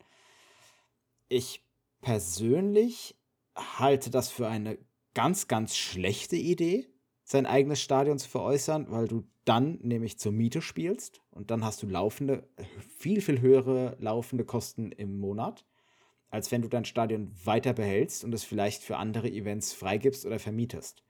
[1.30, 1.64] Ich
[2.02, 3.16] persönlich
[3.56, 4.80] halte das für eine
[5.14, 6.88] ganz, ganz schlechte Idee,
[7.30, 11.84] sein eigenes Stadion zu veräußern, weil du dann nämlich zur Miete spielst und dann hast
[11.84, 12.48] du laufende,
[12.98, 15.66] viel, viel höhere laufende Kosten im Monat,
[16.30, 20.40] als wenn du dein Stadion weiter behältst und es vielleicht für andere Events freigibst oder
[20.40, 21.04] vermietest.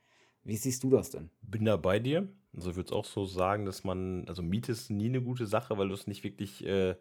[0.43, 1.29] Wie siehst du das denn?
[1.41, 2.27] Bin da bei dir.
[2.55, 5.45] Also ich würde es auch so sagen, dass man, also Miete ist nie eine gute
[5.45, 6.95] Sache, weil du es nicht wirklich äh,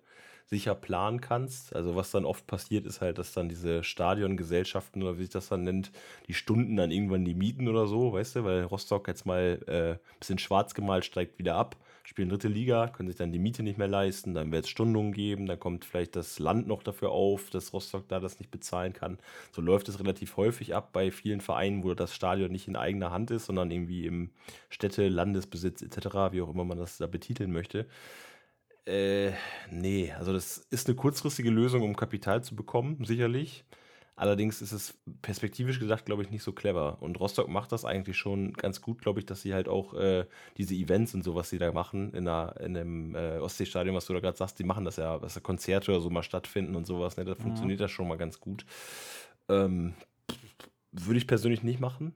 [0.46, 1.74] sicher planen kannst.
[1.74, 5.48] Also was dann oft passiert, ist halt, dass dann diese Stadiongesellschaften oder wie sich das
[5.48, 5.90] dann nennt,
[6.28, 9.92] die Stunden dann irgendwann die mieten oder so, weißt du, weil Rostock jetzt mal äh,
[9.92, 13.64] ein bisschen schwarz gemalt, steigt wieder ab, spielen dritte Liga, können sich dann die Miete
[13.64, 17.10] nicht mehr leisten, dann wird es Stundungen geben, dann kommt vielleicht das Land noch dafür
[17.10, 19.18] auf, dass Rostock da das nicht bezahlen kann.
[19.50, 23.10] So läuft es relativ häufig ab bei vielen Vereinen, wo das Stadion nicht in eigener
[23.10, 24.30] Hand ist, sondern irgendwie im
[24.70, 27.86] Städte, Landesbesitz etc., wie auch immer man das da betiteln möchte.
[28.86, 29.32] Äh,
[29.70, 33.64] nee, also das ist eine kurzfristige Lösung, um Kapital zu bekommen, sicherlich.
[34.14, 36.96] Allerdings ist es perspektivisch gesagt, glaube ich, nicht so clever.
[37.00, 40.24] Und Rostock macht das eigentlich schon ganz gut, glaube ich, dass sie halt auch äh,
[40.56, 44.06] diese Events und so, was sie da machen, in, einer, in einem äh, Ostseestadion, was
[44.06, 46.76] du da gerade sagst, die machen das ja, dass da Konzerte oder so mal stattfinden
[46.76, 47.18] und sowas.
[47.18, 47.26] Ne?
[47.26, 47.42] Da mhm.
[47.42, 48.64] funktioniert das schon mal ganz gut.
[49.50, 49.94] Ähm,
[50.92, 52.14] würde ich persönlich nicht machen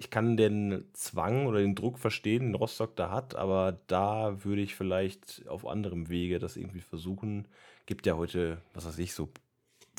[0.00, 4.62] ich kann den Zwang oder den Druck verstehen, den Rostock da hat, aber da würde
[4.62, 7.46] ich vielleicht auf anderem Wege das irgendwie versuchen.
[7.84, 9.28] Gibt ja heute, was weiß ich, so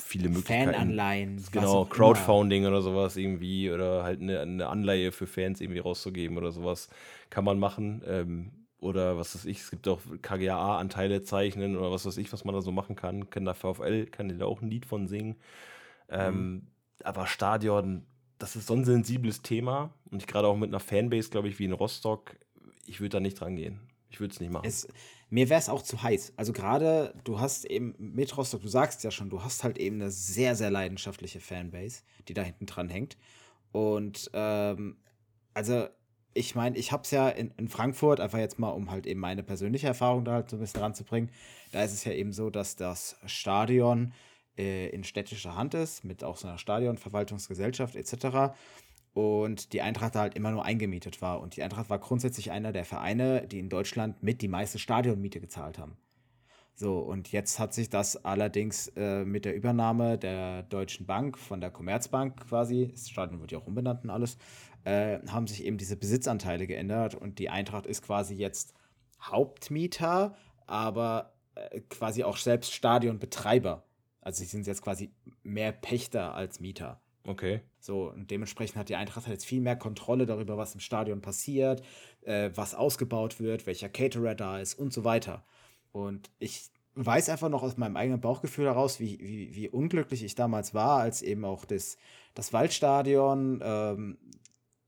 [0.02, 0.72] viele Möglichkeiten.
[0.72, 1.44] Fananleihen.
[1.52, 2.72] Genau, Crowdfunding immer.
[2.72, 6.88] oder sowas irgendwie oder halt eine, eine, Anleihe für Fans irgendwie rauszugeben oder sowas
[7.30, 8.02] kann man machen.
[8.04, 8.50] Ähm,
[8.80, 12.56] oder was weiß ich, es gibt auch KGAA-Anteile zeichnen oder was weiß ich, was man
[12.56, 13.30] da so machen kann.
[13.30, 15.36] Kann da VfL, kann da auch ein Lied von singen.
[16.08, 16.66] Ähm, mhm.
[17.04, 18.04] Aber Stadion,
[18.42, 21.60] das ist so ein sensibles Thema und ich gerade auch mit einer Fanbase, glaube ich,
[21.60, 22.36] wie in Rostock,
[22.86, 23.80] ich würde da nicht dran gehen.
[24.10, 24.70] Ich würde es nicht machen.
[25.30, 26.34] Mir wäre es auch zu heiß.
[26.36, 29.96] Also gerade, du hast eben mit Rostock, du sagst ja schon, du hast halt eben
[29.96, 33.16] eine sehr, sehr leidenschaftliche Fanbase, die da hinten dran hängt.
[33.70, 34.96] Und ähm,
[35.54, 35.86] also
[36.34, 39.20] ich meine, ich habe es ja in, in, Frankfurt, einfach jetzt mal, um halt eben
[39.20, 41.30] meine persönliche Erfahrung da halt so ein bisschen ranzubringen.
[41.70, 44.12] Da ist es ja eben so, dass das Stadion
[44.56, 48.54] äh, in städtischer Hand ist, mit auch so einer Stadionverwaltungsgesellschaft etc.
[49.14, 51.40] Und die Eintracht da halt immer nur eingemietet war.
[51.40, 55.40] Und die Eintracht war grundsätzlich einer der Vereine, die in Deutschland mit die meiste Stadionmiete
[55.40, 55.96] gezahlt haben.
[56.74, 61.60] So, und jetzt hat sich das allerdings äh, mit der Übernahme der Deutschen Bank von
[61.60, 64.38] der Commerzbank quasi, das Stadion wird ja auch umbenannt und alles,
[64.84, 68.74] äh, haben sich eben diese Besitzanteile geändert und die Eintracht ist quasi jetzt
[69.20, 70.34] Hauptmieter,
[70.66, 73.84] aber äh, quasi auch selbst Stadionbetreiber.
[74.22, 75.10] Also sie sind jetzt quasi
[75.42, 77.00] mehr Pächter als Mieter.
[77.24, 77.60] Okay.
[77.78, 81.82] So, und dementsprechend hat die Eintracht jetzt viel mehr Kontrolle darüber, was im Stadion passiert,
[82.22, 85.44] äh, was ausgebaut wird, welcher Caterer da ist und so weiter.
[85.92, 90.34] Und ich weiß einfach noch aus meinem eigenen Bauchgefühl heraus, wie, wie, wie unglücklich ich
[90.34, 91.96] damals war, als eben auch das,
[92.34, 94.18] das Waldstadion ähm,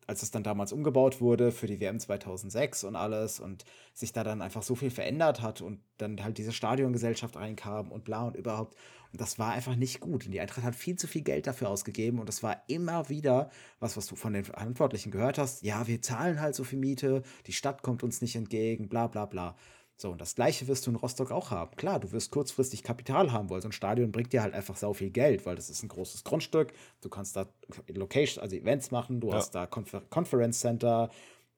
[0.07, 4.24] als es dann damals umgebaut wurde für die WM 2006 und alles und sich da
[4.24, 8.37] dann einfach so viel verändert hat und dann halt diese Stadiongesellschaft reinkam und bla und
[8.37, 8.76] überhaupt.
[9.16, 10.26] Das war einfach nicht gut.
[10.26, 13.50] Und die Eintracht hat viel zu viel Geld dafür ausgegeben und das war immer wieder
[13.78, 15.62] was, was du von den Verantwortlichen gehört hast.
[15.62, 19.26] Ja, wir zahlen halt so viel Miete, die Stadt kommt uns nicht entgegen, bla bla
[19.26, 19.56] bla.
[19.96, 21.76] So, und das gleiche wirst du in Rostock auch haben.
[21.76, 23.62] Klar, du wirst kurzfristig Kapital haben wollen.
[23.62, 26.24] So ein Stadion bringt dir halt einfach sau viel Geld, weil das ist ein großes
[26.24, 26.72] Grundstück.
[27.00, 27.46] Du kannst da
[27.88, 29.36] Location, also Events machen, du ja.
[29.36, 31.10] hast da Confer Conference Center,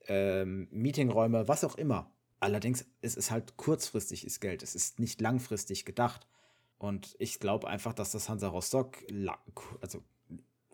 [0.06, 2.10] ähm, Meetingräume, was auch immer.
[2.38, 4.62] Allerdings ist es halt kurzfristig ist Geld.
[4.62, 6.26] Es ist nicht langfristig gedacht.
[6.78, 8.98] Und ich glaube einfach, dass das Hansa Rostock
[9.80, 10.02] also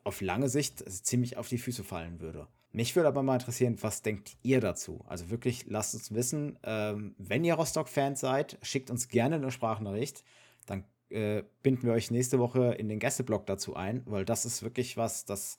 [0.05, 2.49] auf lange Sicht ziemlich auf die Füße fallen würde.
[2.73, 5.05] Mich würde aber mal interessieren, was denkt ihr dazu?
[5.07, 10.25] Also wirklich, lasst uns wissen, ähm, wenn ihr Rostock-Fans seid, schickt uns gerne eine Sprachnachricht.
[10.67, 14.63] Dann äh, binden wir euch nächste Woche in den Gästeblock dazu ein, weil das ist
[14.63, 15.59] wirklich was, das,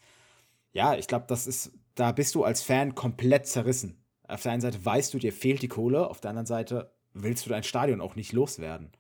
[0.72, 4.04] ja, ich glaube, das ist, da bist du als Fan komplett zerrissen.
[4.28, 7.46] Auf der einen Seite weißt du, dir fehlt die Kohle, auf der anderen Seite willst
[7.46, 8.92] du dein Stadion auch nicht loswerden.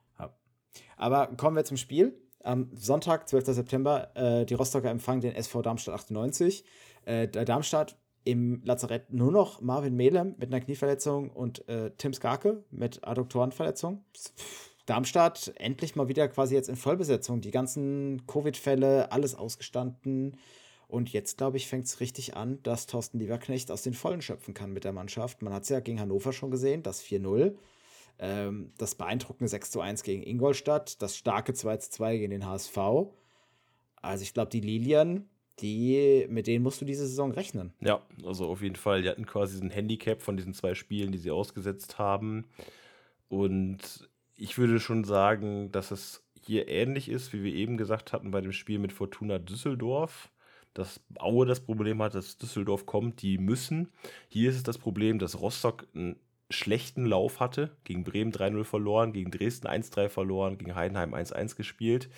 [1.03, 2.17] Aber kommen wir zum Spiel.
[2.43, 3.47] Am Sonntag, 12.
[3.47, 6.63] September, äh, die Rostocker empfangen den SV Darmstadt 98.
[7.03, 12.13] Äh, der Darmstadt im Lazarett nur noch Marvin Melem mit einer Knieverletzung und äh, Tim
[12.13, 14.05] Skarke mit Adduktorenverletzung.
[14.85, 17.41] Darmstadt endlich mal wieder quasi jetzt in Vollbesetzung.
[17.41, 20.37] Die ganzen Covid-Fälle, alles ausgestanden.
[20.87, 24.53] Und jetzt, glaube ich, fängt es richtig an, dass Thorsten Lieberknecht aus den Vollen schöpfen
[24.53, 25.41] kann mit der Mannschaft.
[25.41, 27.57] Man hat es ja gegen Hannover schon gesehen, das 4-0.
[28.23, 31.01] Ähm, das beeindruckende 6-1 gegen Ingolstadt.
[31.01, 32.77] Das starke 2-2 gegen den HSV.
[33.97, 37.73] Also ich glaube, die Lilien die, mit denen musst du diese Saison rechnen.
[37.79, 39.01] Ja, also auf jeden Fall.
[39.01, 42.45] Die hatten quasi diesen Handicap von diesen zwei Spielen, die sie ausgesetzt haben.
[43.29, 48.31] Und ich würde schon sagen, dass es hier ähnlich ist, wie wir eben gesagt hatten
[48.31, 50.31] bei dem Spiel mit Fortuna Düsseldorf.
[50.73, 53.89] Dass Aue das Problem hat, dass Düsseldorf kommt, die müssen.
[54.29, 56.15] Hier ist es das Problem, dass Rostock einen
[56.49, 57.75] schlechten Lauf hatte.
[57.83, 62.09] Gegen Bremen 3-0 verloren, gegen Dresden 1-3 verloren, gegen Heidenheim 1-1 gespielt.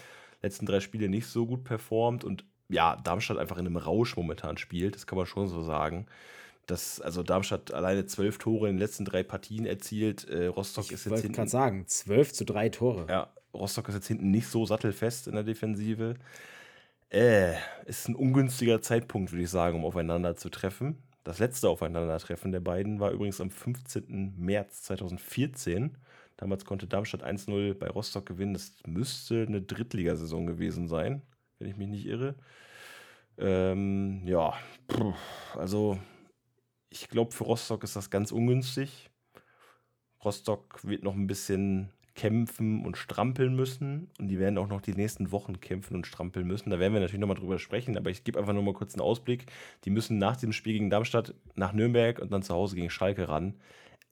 [0.41, 4.57] Letzten drei Spiele nicht so gut performt und ja, Darmstadt einfach in einem Rausch momentan
[4.57, 6.07] spielt, das kann man schon so sagen.
[6.65, 10.27] Das, also Darmstadt alleine zwölf Tore in den letzten drei Partien erzielt.
[10.27, 11.43] Äh, Rostock ich ist jetzt hinten.
[11.43, 13.05] Ich sagen, zwölf zu drei Tore.
[13.07, 16.15] Ja, Rostock ist jetzt hinten nicht so sattelfest in der Defensive.
[17.09, 17.53] Äh,
[17.85, 20.97] ist ein ungünstiger Zeitpunkt, würde ich sagen, um aufeinander zu treffen.
[21.25, 24.35] Das letzte Aufeinandertreffen der beiden war übrigens am 15.
[24.37, 25.97] März 2014.
[26.37, 28.53] Damals konnte Darmstadt 1-0 bei Rostock gewinnen.
[28.53, 31.23] Das müsste eine Drittligasaison gewesen sein,
[31.57, 32.35] wenn ich mich nicht irre.
[33.39, 34.53] Ähm, ja,
[35.55, 35.97] also
[36.89, 39.09] ich glaube, für Rostock ist das ganz ungünstig.
[40.23, 44.09] Rostock wird noch ein bisschen kämpfen und strampeln müssen.
[44.19, 46.69] Und die werden auch noch die nächsten Wochen kämpfen und strampeln müssen.
[46.69, 49.01] Da werden wir natürlich nochmal drüber sprechen, aber ich gebe einfach nur mal kurz einen
[49.01, 49.45] Ausblick.
[49.83, 53.29] Die müssen nach dem Spiel gegen Darmstadt nach Nürnberg und dann zu Hause gegen Schalke
[53.29, 53.55] ran.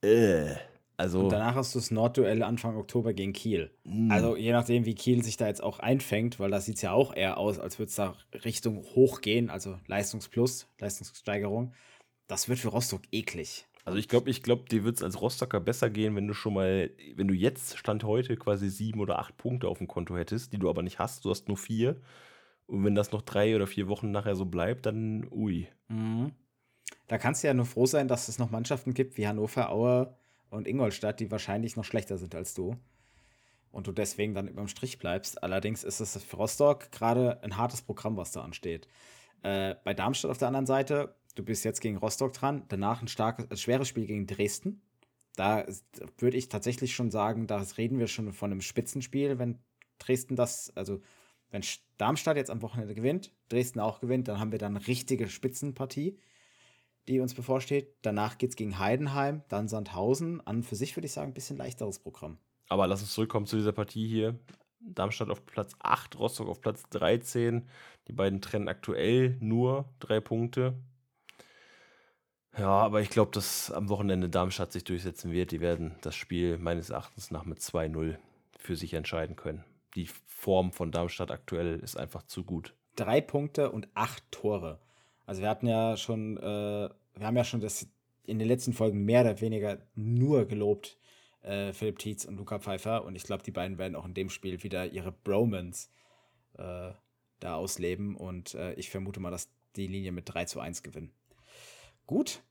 [0.02, 0.56] Äh.
[0.96, 3.72] Also, und danach hast du das Nordduell Anfang Oktober gegen Kiel.
[3.84, 4.12] Mm.
[4.12, 6.92] Also je nachdem, wie Kiel sich da jetzt auch einfängt, weil da sieht es ja
[6.92, 11.74] auch eher aus, als würde es da Richtung hoch gehen, also Leistungsplus, Leistungssteigerung.
[12.28, 13.66] Das wird für Rostock eklig.
[13.86, 16.54] Also ich glaube, ich glaube, dir wird es als Rostocker besser gehen, wenn du schon
[16.54, 20.54] mal, wenn du jetzt Stand heute quasi sieben oder acht Punkte auf dem Konto hättest,
[20.54, 21.26] die du aber nicht hast.
[21.26, 22.00] Du hast nur vier.
[22.66, 25.68] Und wenn das noch drei oder vier Wochen nachher so bleibt, dann ui.
[25.90, 26.32] Mhm.
[27.08, 30.16] Da kannst du ja nur froh sein, dass es noch Mannschaften gibt wie Hannover, Aue
[30.50, 32.78] und Ingolstadt, die wahrscheinlich noch schlechter sind als du.
[33.72, 35.44] Und du deswegen dann überm Strich bleibst.
[35.44, 38.88] Allerdings ist es für Rostock gerade ein hartes Programm, was da ansteht.
[39.42, 43.08] Äh, bei Darmstadt auf der anderen Seite du bist jetzt gegen Rostock dran, danach ein
[43.08, 44.82] starkes, ein schweres Spiel gegen Dresden.
[45.36, 45.66] Da
[46.20, 49.60] würde ich tatsächlich schon sagen, da reden wir schon von einem Spitzenspiel, wenn
[49.98, 51.02] Dresden das, also
[51.50, 51.64] wenn
[51.98, 56.18] Darmstadt jetzt am Wochenende gewinnt, Dresden auch gewinnt, dann haben wir dann eine richtige Spitzenpartie,
[57.08, 57.96] die uns bevorsteht.
[58.02, 60.46] Danach geht es gegen Heidenheim, dann Sandhausen.
[60.46, 62.38] An für sich würde ich sagen, ein bisschen leichteres Programm.
[62.70, 64.40] Aber lass uns zurückkommen zu dieser Partie hier.
[64.80, 67.68] Darmstadt auf Platz 8, Rostock auf Platz 13.
[68.08, 70.76] Die beiden trennen aktuell nur drei Punkte.
[72.58, 75.52] Ja, aber ich glaube, dass am Wochenende Darmstadt sich durchsetzen wird.
[75.52, 78.18] Die werden das Spiel meines Erachtens nach mit 2-0
[78.60, 79.64] für sich entscheiden können.
[79.96, 82.76] Die Form von Darmstadt aktuell ist einfach zu gut.
[82.96, 84.80] Drei Punkte und acht Tore.
[85.26, 87.88] Also wir hatten ja schon, äh, wir haben ja schon das
[88.26, 90.98] in den letzten Folgen mehr oder weniger nur gelobt,
[91.42, 93.04] äh, Philipp Tietz und Luca Pfeiffer.
[93.04, 95.90] Und ich glaube, die beiden werden auch in dem Spiel wieder ihre Bromance
[96.58, 96.92] äh,
[97.40, 98.16] da ausleben.
[98.16, 101.12] Und äh, ich vermute mal, dass die Linie mit 3 zu 1 gewinnen.
[102.06, 102.44] Gut,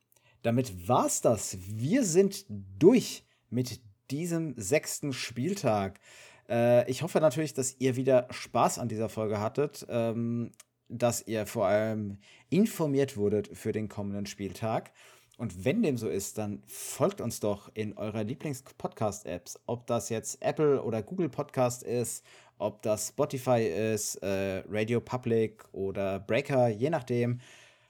[0.43, 1.59] damit war's das.
[1.61, 3.81] Wir sind durch mit
[4.11, 6.01] diesem sechsten Spieltag.
[6.49, 10.53] Äh, ich hoffe natürlich, dass ihr wieder Spaß an dieser Folge hattet, ähm,
[10.89, 12.19] dass ihr vor allem
[12.51, 14.93] informiert wurdet für den kommenden Spieltag.
[15.39, 19.61] Und wenn dem so ist, dann folgt uns doch in eurer Lieblings-Podcast-Apps.
[19.67, 22.25] Ob das jetzt Apple oder Google Podcast ist,
[22.59, 27.41] ob das Spotify ist, äh, Radio Public oder Breaker, je nachdem.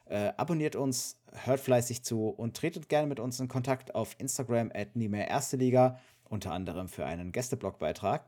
[0.07, 4.71] Äh, abonniert uns, hört fleißig zu und tretet gerne mit uns in Kontakt auf Instagram
[4.75, 8.25] at Niemeyer Erste Liga, unter anderem für einen Gästeblogbeitrag.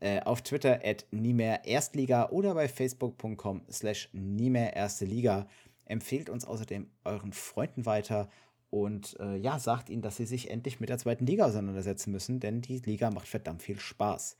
[0.00, 5.46] Äh, auf Twitter at Niemeyer Erstliga oder bei facebook.com slash Niemeyer Erste Liga.
[5.84, 8.30] Empfehlt uns außerdem euren Freunden weiter
[8.70, 12.40] und äh, ja, sagt ihnen, dass sie sich endlich mit der zweiten Liga auseinandersetzen müssen,
[12.40, 14.36] denn die Liga macht verdammt viel Spaß.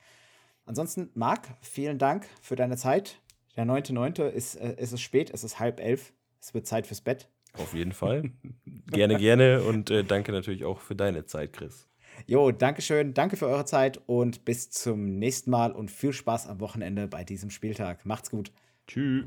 [0.64, 3.20] Ansonsten, Marc, vielen Dank für deine Zeit.
[3.57, 4.28] Der 9.9.
[4.28, 6.14] ist, äh, ist es spät, es ist halb elf.
[6.41, 7.28] Es wird Zeit fürs Bett.
[7.59, 8.30] Auf jeden Fall.
[8.90, 11.88] gerne, gerne und äh, danke natürlich auch für deine Zeit, Chris.
[12.26, 16.48] Jo, danke schön, danke für eure Zeit und bis zum nächsten Mal und viel Spaß
[16.48, 18.05] am Wochenende bei diesem Spieltag.
[18.05, 18.53] Macht's gut.
[18.86, 19.24] Tschüss.